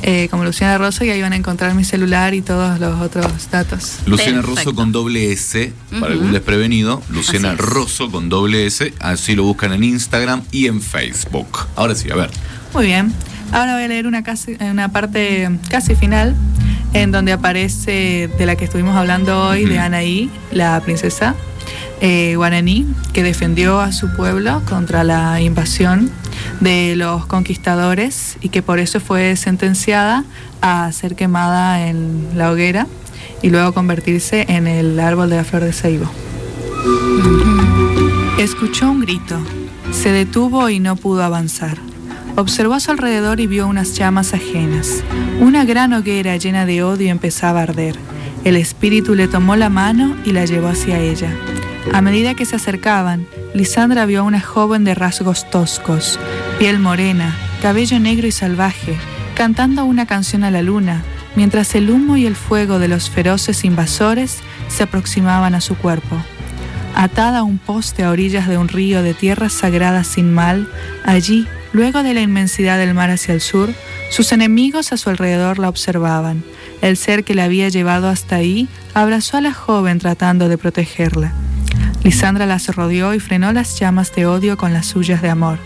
eh, 0.02 0.28
como 0.30 0.44
Luciana 0.44 0.78
Rosso 0.78 1.04
y 1.04 1.11
ahí 1.11 1.20
van 1.20 1.32
a 1.32 1.37
encontrar 1.37 1.74
mi 1.74 1.84
celular 1.84 2.34
y 2.34 2.42
todos 2.42 2.78
los 2.80 3.00
otros 3.00 3.50
datos. 3.50 3.98
Luciana 4.06 4.38
Perfecto. 4.40 4.56
Rosso 4.70 4.74
con 4.74 4.92
doble 4.92 5.32
S, 5.32 5.72
para 5.90 5.98
Ujú. 6.06 6.12
algún 6.12 6.32
desprevenido. 6.32 7.02
Luciana. 7.11 7.54
Rosso 7.56 8.11
con 8.11 8.28
doble 8.28 8.66
S, 8.66 8.92
así 9.00 9.34
lo 9.34 9.44
buscan 9.44 9.72
en 9.72 9.84
Instagram 9.84 10.42
y 10.52 10.66
en 10.66 10.80
Facebook. 10.80 11.66
Ahora 11.76 11.94
sí, 11.94 12.11
a 12.11 12.16
ver. 12.16 12.30
Muy 12.74 12.87
bien, 12.87 13.12
ahora 13.52 13.74
voy 13.74 13.84
a 13.84 13.88
leer 13.88 14.06
una, 14.06 14.22
casi, 14.22 14.56
una 14.61 14.90
parte 14.90 15.48
casi 15.68 15.94
final 15.94 16.37
en 16.94 17.11
donde 17.12 17.32
aparece 17.32 18.30
de 18.38 18.46
la 18.46 18.56
que 18.56 18.64
estuvimos 18.64 18.96
hablando 18.96 19.48
hoy, 19.48 19.64
de 19.64 19.74
Ujú. 19.74 19.82
Anaí, 19.82 20.30
la 20.52 20.80
princesa 20.80 21.34
eh, 22.00 22.34
guaraní, 22.37 22.87
que 23.12 23.22
defendió 23.22 23.80
a 23.80 23.92
su 23.92 24.14
pueblo 24.14 24.62
contra 24.68 25.04
la 25.04 25.40
invasión 25.40 26.11
de 26.61 26.94
los 26.96 27.26
conquistadores 27.26 28.38
y 28.40 28.50
que 28.50 28.62
por 28.62 28.78
eso 28.78 29.00
fue 29.00 29.34
sentenciada 29.37 30.24
a 30.61 30.90
ser 30.92 31.16
quemada 31.16 31.87
en 31.87 32.28
la 32.37 32.50
hoguera 32.50 32.87
y 33.42 33.50
luego 33.50 33.72
convertirse 33.72 34.46
en 34.48 34.66
el 34.66 34.98
árbol 35.00 35.30
de 35.30 35.37
la 35.37 35.44
flor 35.44 35.64
de 35.64 35.72
ceibo. 35.72 36.11
Escuchó 38.38 38.90
un 38.90 39.00
grito, 39.00 39.38
se 39.90 40.12
detuvo 40.12 40.70
y 40.70 40.80
no 40.80 40.96
pudo 40.96 41.24
avanzar. 41.24 41.78
Observó 42.37 42.74
a 42.74 42.80
su 42.80 42.92
alrededor 42.92 43.40
y 43.40 43.48
vio 43.48 43.66
unas 43.66 43.94
llamas 43.94 44.32
ajenas. 44.32 45.02
Una 45.40 45.64
gran 45.64 45.92
hoguera 45.92 46.37
llena 46.37 46.66
de 46.66 46.84
odio 46.84 47.11
empezaba 47.11 47.61
a 47.61 47.62
arder. 47.64 47.96
El 48.44 48.56
espíritu 48.56 49.16
le 49.16 49.26
tomó 49.26 49.56
la 49.56 49.70
mano 49.70 50.16
y 50.24 50.30
la 50.30 50.44
llevó 50.44 50.68
hacia 50.68 51.00
ella. 51.00 51.34
A 51.92 52.01
medida 52.01 52.35
que 52.35 52.44
se 52.44 52.57
acercaban, 52.57 53.27
Lisandra 53.55 54.07
vio 54.07 54.20
a 54.20 54.24
una 54.24 54.40
joven 54.40 54.85
de 54.85 54.94
rasgos 54.94 55.48
toscos, 55.51 56.18
piel 56.59 56.79
morena, 56.79 57.37
cabello 57.62 57.98
negro 57.98 58.27
y 58.27 58.33
salvaje, 58.33 58.96
cantando 59.35 59.85
una 59.85 60.07
canción 60.07 60.44
a 60.44 60.51
la 60.51 60.62
luna, 60.62 61.03
mientras 61.35 61.74
el 61.74 61.90
humo 61.90 62.16
y 62.16 62.27
el 62.27 62.37
fuego 62.37 62.79
de 62.79 62.88
los 62.88 63.11
feroces 63.11 63.64
invasores 63.64 64.38
se 64.68 64.83
aproximaban 64.85 65.55
a 65.55 65.61
su 65.61 65.77
cuerpo. 65.77 66.16
Atada 66.94 67.38
a 67.40 67.42
un 67.42 67.59
poste 67.59 68.05
a 68.05 68.11
orillas 68.11 68.48
de 68.48 68.59
un 68.59 68.68
río 68.68 69.03
de 69.03 69.14
tierras 69.14 69.53
sagradas 69.53 70.07
sin 70.07 70.33
mal, 70.33 70.68
allí, 71.05 71.46
luego 71.72 72.03
de 72.03 72.14
la 72.14 72.20
inmensidad 72.20 72.79
del 72.79 72.94
mar 72.94 73.11
hacia 73.11 73.35
el 73.35 73.40
sur, 73.40 73.70
sus 74.11 74.33
enemigos 74.33 74.92
a 74.92 74.96
su 74.96 75.11
alrededor 75.11 75.59
la 75.59 75.68
observaban. 75.68 76.44
El 76.81 76.96
ser 76.96 77.24
que 77.24 77.35
la 77.35 77.44
había 77.44 77.68
llevado 77.68 78.09
hasta 78.09 78.37
ahí 78.37 78.68
abrazó 78.94 79.37
a 79.37 79.40
la 79.40 79.53
joven 79.53 79.98
tratando 79.98 80.48
de 80.48 80.59
protegerla. 80.59 81.33
Lisandra 82.04 82.46
las 82.46 82.74
rodeó 82.74 83.14
y 83.14 83.20
frenó 83.20 83.52
las 83.52 83.78
llamas 83.78 84.14
de 84.14 84.26
odio 84.26 84.56
con 84.56 84.72
las 84.72 84.87
suyas 84.87 85.20
de 85.22 85.30
amor. 85.30 85.58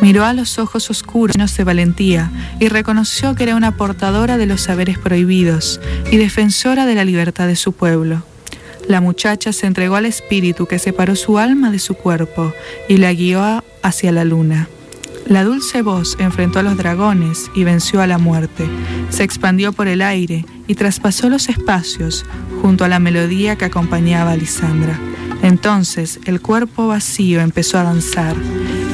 Miró 0.00 0.24
a 0.24 0.32
los 0.32 0.58
ojos 0.58 0.90
oscuros 0.90 1.34
llenos 1.34 1.56
de 1.56 1.64
valentía 1.64 2.30
y 2.60 2.68
reconoció 2.68 3.34
que 3.34 3.44
era 3.44 3.56
una 3.56 3.76
portadora 3.76 4.36
de 4.36 4.46
los 4.46 4.62
saberes 4.62 4.98
prohibidos 4.98 5.80
y 6.10 6.16
defensora 6.16 6.86
de 6.86 6.94
la 6.94 7.04
libertad 7.04 7.46
de 7.46 7.56
su 7.56 7.72
pueblo. 7.72 8.22
La 8.88 9.00
muchacha 9.00 9.52
se 9.52 9.66
entregó 9.66 9.96
al 9.96 10.06
espíritu 10.06 10.66
que 10.66 10.78
separó 10.78 11.16
su 11.16 11.38
alma 11.38 11.70
de 11.70 11.78
su 11.78 11.94
cuerpo 11.94 12.52
y 12.88 12.98
la 12.98 13.12
guió 13.12 13.64
hacia 13.82 14.12
la 14.12 14.24
luna. 14.24 14.68
La 15.26 15.42
dulce 15.42 15.82
voz 15.82 16.16
enfrentó 16.20 16.60
a 16.60 16.62
los 16.62 16.76
dragones 16.76 17.50
y 17.56 17.64
venció 17.64 18.00
a 18.00 18.06
la 18.06 18.18
muerte. 18.18 18.68
Se 19.08 19.24
expandió 19.24 19.72
por 19.72 19.88
el 19.88 20.02
aire 20.02 20.44
y 20.68 20.76
traspasó 20.76 21.28
los 21.28 21.48
espacios 21.48 22.24
junto 22.62 22.84
a 22.84 22.88
la 22.88 23.00
melodía 23.00 23.56
que 23.56 23.64
acompañaba 23.64 24.32
a 24.32 24.36
Lisandra. 24.36 25.00
Entonces 25.46 26.18
el 26.24 26.40
cuerpo 26.40 26.88
vacío 26.88 27.40
empezó 27.40 27.78
a 27.78 27.84
danzar 27.84 28.34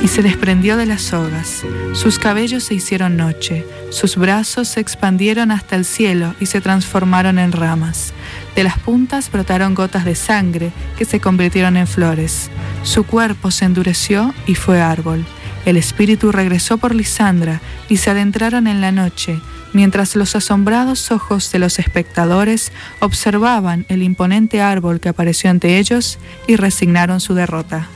y 0.05 0.09
se 0.09 0.23
desprendió 0.23 0.77
de 0.77 0.85
las 0.85 1.01
sogas. 1.01 1.63
Sus 1.95 2.19
cabellos 2.19 2.65
se 2.65 2.75
hicieron 2.75 3.17
noche, 3.17 3.65
sus 3.89 4.17
brazos 4.17 4.69
se 4.69 4.81
expandieron 4.81 5.51
hasta 5.51 5.77
el 5.77 5.87
cielo 5.87 6.35
y 6.41 6.47
se 6.47 6.61
transformaron 6.61 7.39
en 7.39 7.53
ramas. 7.53 8.13
De 8.55 8.65
las 8.65 8.79
puntas 8.79 9.33
brotaron 9.33 9.75
gotas 9.75 10.05
de 10.05 10.15
sangre 10.15 10.73
que 10.99 11.07
se 11.07 11.21
convirtieron 11.21 11.79
en 11.79 11.87
flores. 11.87 12.51
Su 12.83 13.05
cuerpo 13.05 13.51
se 13.51 13.65
endureció 13.65 14.35
y 14.47 14.55
fue 14.55 14.83
árbol. 14.83 15.25
El 15.65 15.79
espíritu 15.79 16.33
regresó 16.33 16.77
por 16.77 16.95
Lisandra 16.95 17.63
y 17.89 17.97
se 17.97 18.11
adentraron 18.11 18.67
en 18.67 18.83
la 18.83 18.93
noche, 18.93 19.41
mientras 19.73 20.17
los 20.17 20.35
asombrados 20.37 21.11
ojos 21.11 21.51
de 21.53 21.59
los 21.59 21.79
espectadores 21.79 22.73
observaban 23.01 23.87
el 23.89 24.03
imponente 24.03 24.61
árbol 24.61 25.01
que 25.01 25.09
apareció 25.09 25.51
ante 25.51 25.79
ellos 25.79 26.19
y 26.47 26.57
resignaron 26.57 27.21
su 27.21 27.35
derrota. 27.35 27.89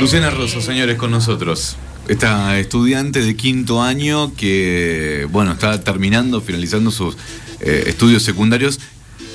Luciana 0.00 0.30
Rosso, 0.30 0.60
señores, 0.60 0.96
con 0.96 1.10
nosotros. 1.10 1.76
Esta 2.08 2.58
estudiante 2.58 3.20
de 3.20 3.34
quinto 3.36 3.82
año 3.82 4.32
que, 4.36 5.26
bueno, 5.30 5.52
está 5.52 5.82
terminando, 5.82 6.40
finalizando 6.40 6.90
sus 6.90 7.16
eh, 7.60 7.84
estudios 7.86 8.22
secundarios. 8.22 8.78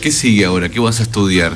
¿Qué 0.01 0.11
sigue 0.11 0.45
ahora? 0.45 0.69
¿Qué 0.69 0.79
vas 0.79 0.99
a 0.99 1.03
estudiar? 1.03 1.53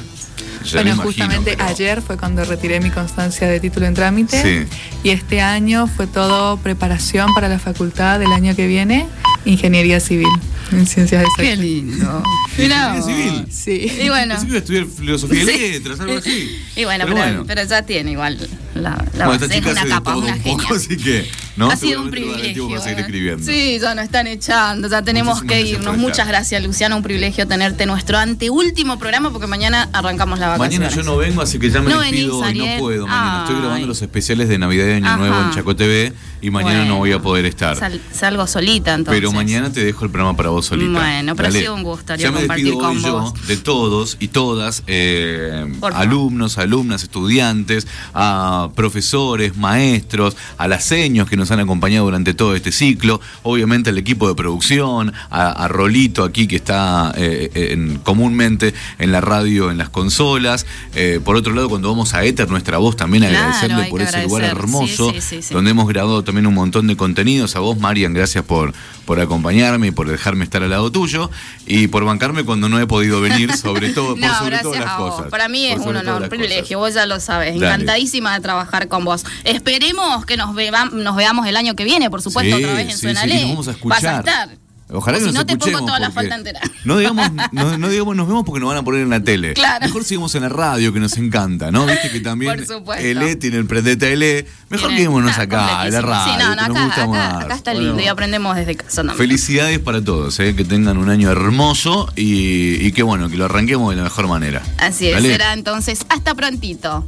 Ya 0.66 0.82
bueno, 0.82 0.90
imagino, 0.96 1.04
justamente 1.04 1.54
pero- 1.58 1.70
ayer 1.70 2.02
fue 2.02 2.18
cuando 2.18 2.44
retiré 2.44 2.80
mi 2.80 2.90
constancia 2.90 3.48
de 3.48 3.60
título 3.60 3.86
en 3.86 3.94
trámite 3.94 4.42
Sí. 4.42 4.78
y 5.04 5.10
este 5.12 5.42
año 5.42 5.86
fue 5.88 6.08
todo 6.08 6.58
preparación 6.58 7.34
para 7.36 7.48
la 7.48 7.60
facultad 7.60 8.20
del 8.20 8.32
año 8.32 8.56
que 8.56 8.66
viene, 8.66 9.06
Ingeniería 9.46 10.00
Civil 10.00 10.28
en 10.72 10.86
Ciencias 10.88 11.24
Qué 11.38 11.44
Exactas. 11.44 11.60
lindo. 11.66 12.24
Mirá 12.58 12.96
Ingeniería 12.96 12.96
vos. 12.96 13.06
civil. 13.06 13.46
Sí. 13.52 14.04
Y 14.04 14.10
bueno. 14.10 14.36
Estudiar 14.36 14.86
filosofía 14.86 15.44
y 15.44 15.46
letras, 15.46 16.00
algo 16.00 16.18
así. 16.18 16.50
Y 16.76 16.84
bueno, 16.86 17.06
pero, 17.08 17.46
pero 17.46 17.64
ya 17.64 17.82
tiene 17.84 18.12
igual 18.12 18.38
la, 18.76 18.92
la 18.92 19.26
Bueno, 19.26 19.32
base, 19.32 19.46
esta 19.46 19.46
es 19.46 19.52
chica 19.56 19.72
una 19.72 19.80
hace 19.82 19.88
de 19.90 19.96
capa, 19.96 20.12
todo 20.14 20.22
una 20.24 20.34
un 20.36 20.42
poco, 20.44 20.60
genia. 20.60 20.76
así 20.78 20.98
que. 20.98 21.30
¿no? 21.56 21.70
ha 21.72 21.76
sido 21.78 22.00
un 22.02 22.06
va 22.06 22.10
a 22.10 22.12
privilegio. 22.12 22.82
seguir 22.82 22.98
¿eh? 22.98 23.02
escribiendo. 23.02 23.44
Sí, 23.46 23.80
ya 23.82 23.96
nos 23.96 24.04
están 24.06 24.28
echando, 24.28 24.88
ya 24.90 25.02
tenemos 25.02 25.42
Muchísimas 25.42 25.50
que 25.54 25.60
gracias 25.60 25.80
irnos. 25.80 25.96
por 25.96 25.98
Muchas 25.98 26.28
gracias, 26.28 26.64
Luciana. 26.64 26.96
Un 26.96 27.04
privilegio 27.04 27.48
tenerte 27.48 27.86
nuestro 27.86 28.18
anteúltimo 28.18 29.00
programa 29.00 29.32
porque 29.32 29.48
mañana 29.48 29.90
arrancamos 29.94 30.38
la 30.40 30.50
vacaciones. 30.50 30.80
Mañana 30.80 30.96
yo 30.96 31.04
no 31.04 31.18
vengo, 31.18 31.42
así 31.42 31.58
que 31.60 31.70
ya 31.70 31.82
me 31.82 31.90
No 31.90 32.02
despido 32.02 32.42
venís, 32.42 32.56
y 32.64 32.68
no 32.76 32.80
puedo. 32.80 33.08
Mañana 33.08 33.44
estoy 33.44 33.60
grabando 33.62 33.88
los 33.88 34.02
especiales 34.02 34.50
de 34.50 34.58
Navidad 34.58 34.88
y 34.88 34.92
Año 34.92 35.08
Ajá. 35.08 35.18
Nuevo 35.18 35.42
en 35.42 35.52
Chaco 35.52 35.76
TV 35.76 36.14
y 36.42 36.50
mañana 36.52 36.80
no 36.80 36.82
Bueno. 36.82 36.98
voy 36.98 37.12
a 37.14 37.20
poder 37.20 37.46
estar. 37.46 37.78
Sal- 37.78 38.02
salgo 38.12 38.46
solita 38.48 38.94
entonces. 38.94 39.20
Pero 39.22 39.32
mañana 39.32 39.72
te 39.72 39.84
dejo 39.86 40.04
el 40.06 40.12
programa 40.12 40.36
para 40.36 40.50
vos 40.50 40.66
solita. 40.66 41.00
Bueno, 41.00 41.36
pero 41.36 41.48
ha 41.48 41.52
Dale. 41.52 41.60
sido 41.62 41.74
un 41.76 41.84
gusto, 41.84 42.16
Ya 42.16 42.32
me 42.32 42.40
compartir 42.40 42.66
despido 42.66 42.84
con 42.86 42.98
hoy 42.98 43.02
yo 43.04 43.34
de 43.48 43.58
todos 43.58 44.18
y 44.20 44.28
todas, 44.28 44.84
eh, 44.88 45.66
alumnos, 45.94 46.58
alumnas, 46.58 47.04
estudiantes, 47.04 47.88
a 48.14 48.65
profesores, 48.74 49.56
maestros, 49.58 50.36
a 50.58 50.68
las 50.68 50.84
seños 50.84 51.30
que 51.30 51.38
nos 51.38 51.52
han 51.52 51.60
acompañado 51.60 52.06
durante 52.06 52.34
todo 52.34 52.56
este 52.56 52.72
ciclo, 52.72 53.22
obviamente 53.44 53.90
al 53.90 53.98
equipo 53.98 54.28
de 54.28 54.36
producción, 54.36 55.14
a, 55.30 55.52
a 55.52 55.68
Rolito 55.68 56.24
aquí 56.24 56.48
que 56.48 56.56
está 56.56 57.14
eh, 57.18 57.50
en- 57.72 58.00
comúnmente 58.00 58.74
en 59.00 59.12
la 59.12 59.22
radio, 59.22 59.72
en 59.72 59.78
las 59.78 59.90
consolas. 59.90 60.66
Eh, 60.96 61.20
por 61.24 61.36
otro 61.36 61.54
lado, 61.54 61.70
cuando 61.70 61.90
vamos 61.90 62.14
a 62.14 62.24
Ether, 62.24 62.50
nuestra 62.50 62.78
voz 62.78 62.96
también 62.96 63.24
Claro, 63.24 63.38
agradecerle 63.38 63.86
por 63.90 64.02
ese 64.02 64.24
lugar 64.24 64.44
hermoso, 64.44 65.12
Sí, 65.12 65.22
sí, 65.22 65.28
sí, 65.38 65.42
sí. 65.42 65.54
donde 65.54 65.72
hemos 65.72 65.88
grabado 65.88 66.24
también 66.24 66.48
un 66.48 66.54
montón 66.54 66.88
de 66.88 66.96
contenidos. 66.96 67.56
A 67.56 67.60
vos, 67.60 67.78
Marian, 67.80 68.14
gracias 68.14 68.44
por, 68.44 68.74
por 69.06 69.20
acompañarme 69.20 69.88
y 69.88 69.92
por 69.92 70.10
dejarme 70.10 70.44
estar 70.44 70.64
al 70.64 70.70
lado 70.70 70.92
tuyo 70.92 71.30
y 71.66 71.88
por 71.88 72.04
bancarme 72.06 72.44
cuando 72.44 72.70
no 72.70 72.80
he 72.80 72.88
podido 72.88 73.22
venir, 73.22 73.52
sobre 73.56 73.90
todo, 73.90 74.16
por 74.20 74.30
sobre 74.36 74.60
todas 74.60 74.80
las 74.80 74.90
a 74.90 74.98
vos. 74.98 75.16
cosas. 75.16 75.30
Para 75.32 75.48
mí 75.48 75.66
es 75.68 75.80
un 75.80 75.96
honor, 75.96 76.22
un 76.24 76.30
privilegio, 76.30 76.80
vos 76.80 76.94
ya 76.94 77.06
lo 77.06 77.20
sabes. 77.20 77.54
Dale. 77.60 77.66
Encantadísima 77.74 78.34
de 78.34 78.40
trabajar 78.42 78.55
con 78.90 79.06
vos. 79.06 79.26
Esperemos 79.44 80.26
que 80.26 80.38
nos, 80.38 80.54
nos 80.94 81.16
veamos 81.16 81.48
el 81.48 81.58
año 81.58 81.76
que 81.76 81.84
viene, 81.84 82.10
por 82.10 82.22
supuesto, 82.22 82.58
Sí, 82.58 82.64
otra 82.64 82.76
vez 82.76 82.86
en 82.88 82.92
sí, 82.94 83.00
Suena 83.02 83.22
sí, 83.24 83.30
vamos 83.50 83.68
a 83.68 83.72
Vas 83.72 84.04
a 84.04 84.18
escuchar. 84.18 84.20
estar. 84.20 84.50
Ojalá 84.88 85.18
O 85.18 85.20
que 85.20 85.26
si 85.26 85.32
nos 85.34 85.34
no 85.34 85.46
te 85.48 85.58
pongo 85.58 85.80
toda 85.84 85.98
la 86.00 86.12
falta 86.12 86.36
entera. 86.36 86.60
No 86.84 87.00
digamos, 87.00 87.32
no, 87.52 87.76
no 87.80 87.90
digamos 87.90 88.16
nos 88.16 88.28
vemos 88.28 88.44
porque 88.46 88.60
nos 88.60 88.70
van 88.70 88.78
a 88.78 88.84
poner 88.84 89.02
en 89.02 89.10
la 89.10 89.20
tele. 89.20 89.56
Claro. 89.56 89.84
Mejor 89.84 90.04
sigamos 90.04 90.36
en 90.36 90.44
la 90.44 90.50
radio 90.50 90.94
que 90.94 91.00
nos 91.00 91.18
encanta, 91.18 91.72
¿no? 91.72 91.88
Viste 91.88 92.12
que 92.12 92.20
también. 92.20 92.64
ELE 93.00 93.36
tiene 93.36 93.58
el 93.58 93.66
Prendete 93.66 94.14
ELE. 94.14 94.46
Mejor 94.70 94.92
quedémonos 94.92 95.36
acá, 95.40 95.88
en 95.88 95.92
la 95.94 96.02
radio. 96.02 96.34
Sí, 96.34 96.40
no, 96.40 96.56
no, 96.56 96.62
que 96.62 96.68
nos 96.70 96.78
acá, 96.78 96.86
gusta 96.86 97.02
acá- 97.02 97.08
más. 97.34 97.46
acá 97.46 97.56
está 97.56 97.72
Bueno, 97.74 97.88
lindo 97.88 98.04
y 98.04 98.08
aprendemos 98.08 98.56
desde 98.56 98.76
casa 98.76 98.98
también. 98.98 99.18
Felicidades 99.18 99.80
para 99.80 100.04
todos, 100.04 100.40
¿eh? 100.40 100.56
que 100.56 100.64
tengan 100.64 100.98
un 101.00 101.10
año 101.10 101.32
hermoso 101.32 102.08
y, 102.16 102.76
y 102.86 102.92
que 102.92 103.02
bueno, 103.02 103.28
que 103.28 103.38
lo 103.38 103.46
arranquemos 103.46 103.90
de 103.90 103.96
la 103.96 104.04
mejor 104.04 104.28
manera. 104.28 104.62
Así 104.78 105.08
es, 105.08 105.20
será 105.20 105.54
entonces 105.54 106.06
hasta 106.10 106.36
prontito. 106.36 107.08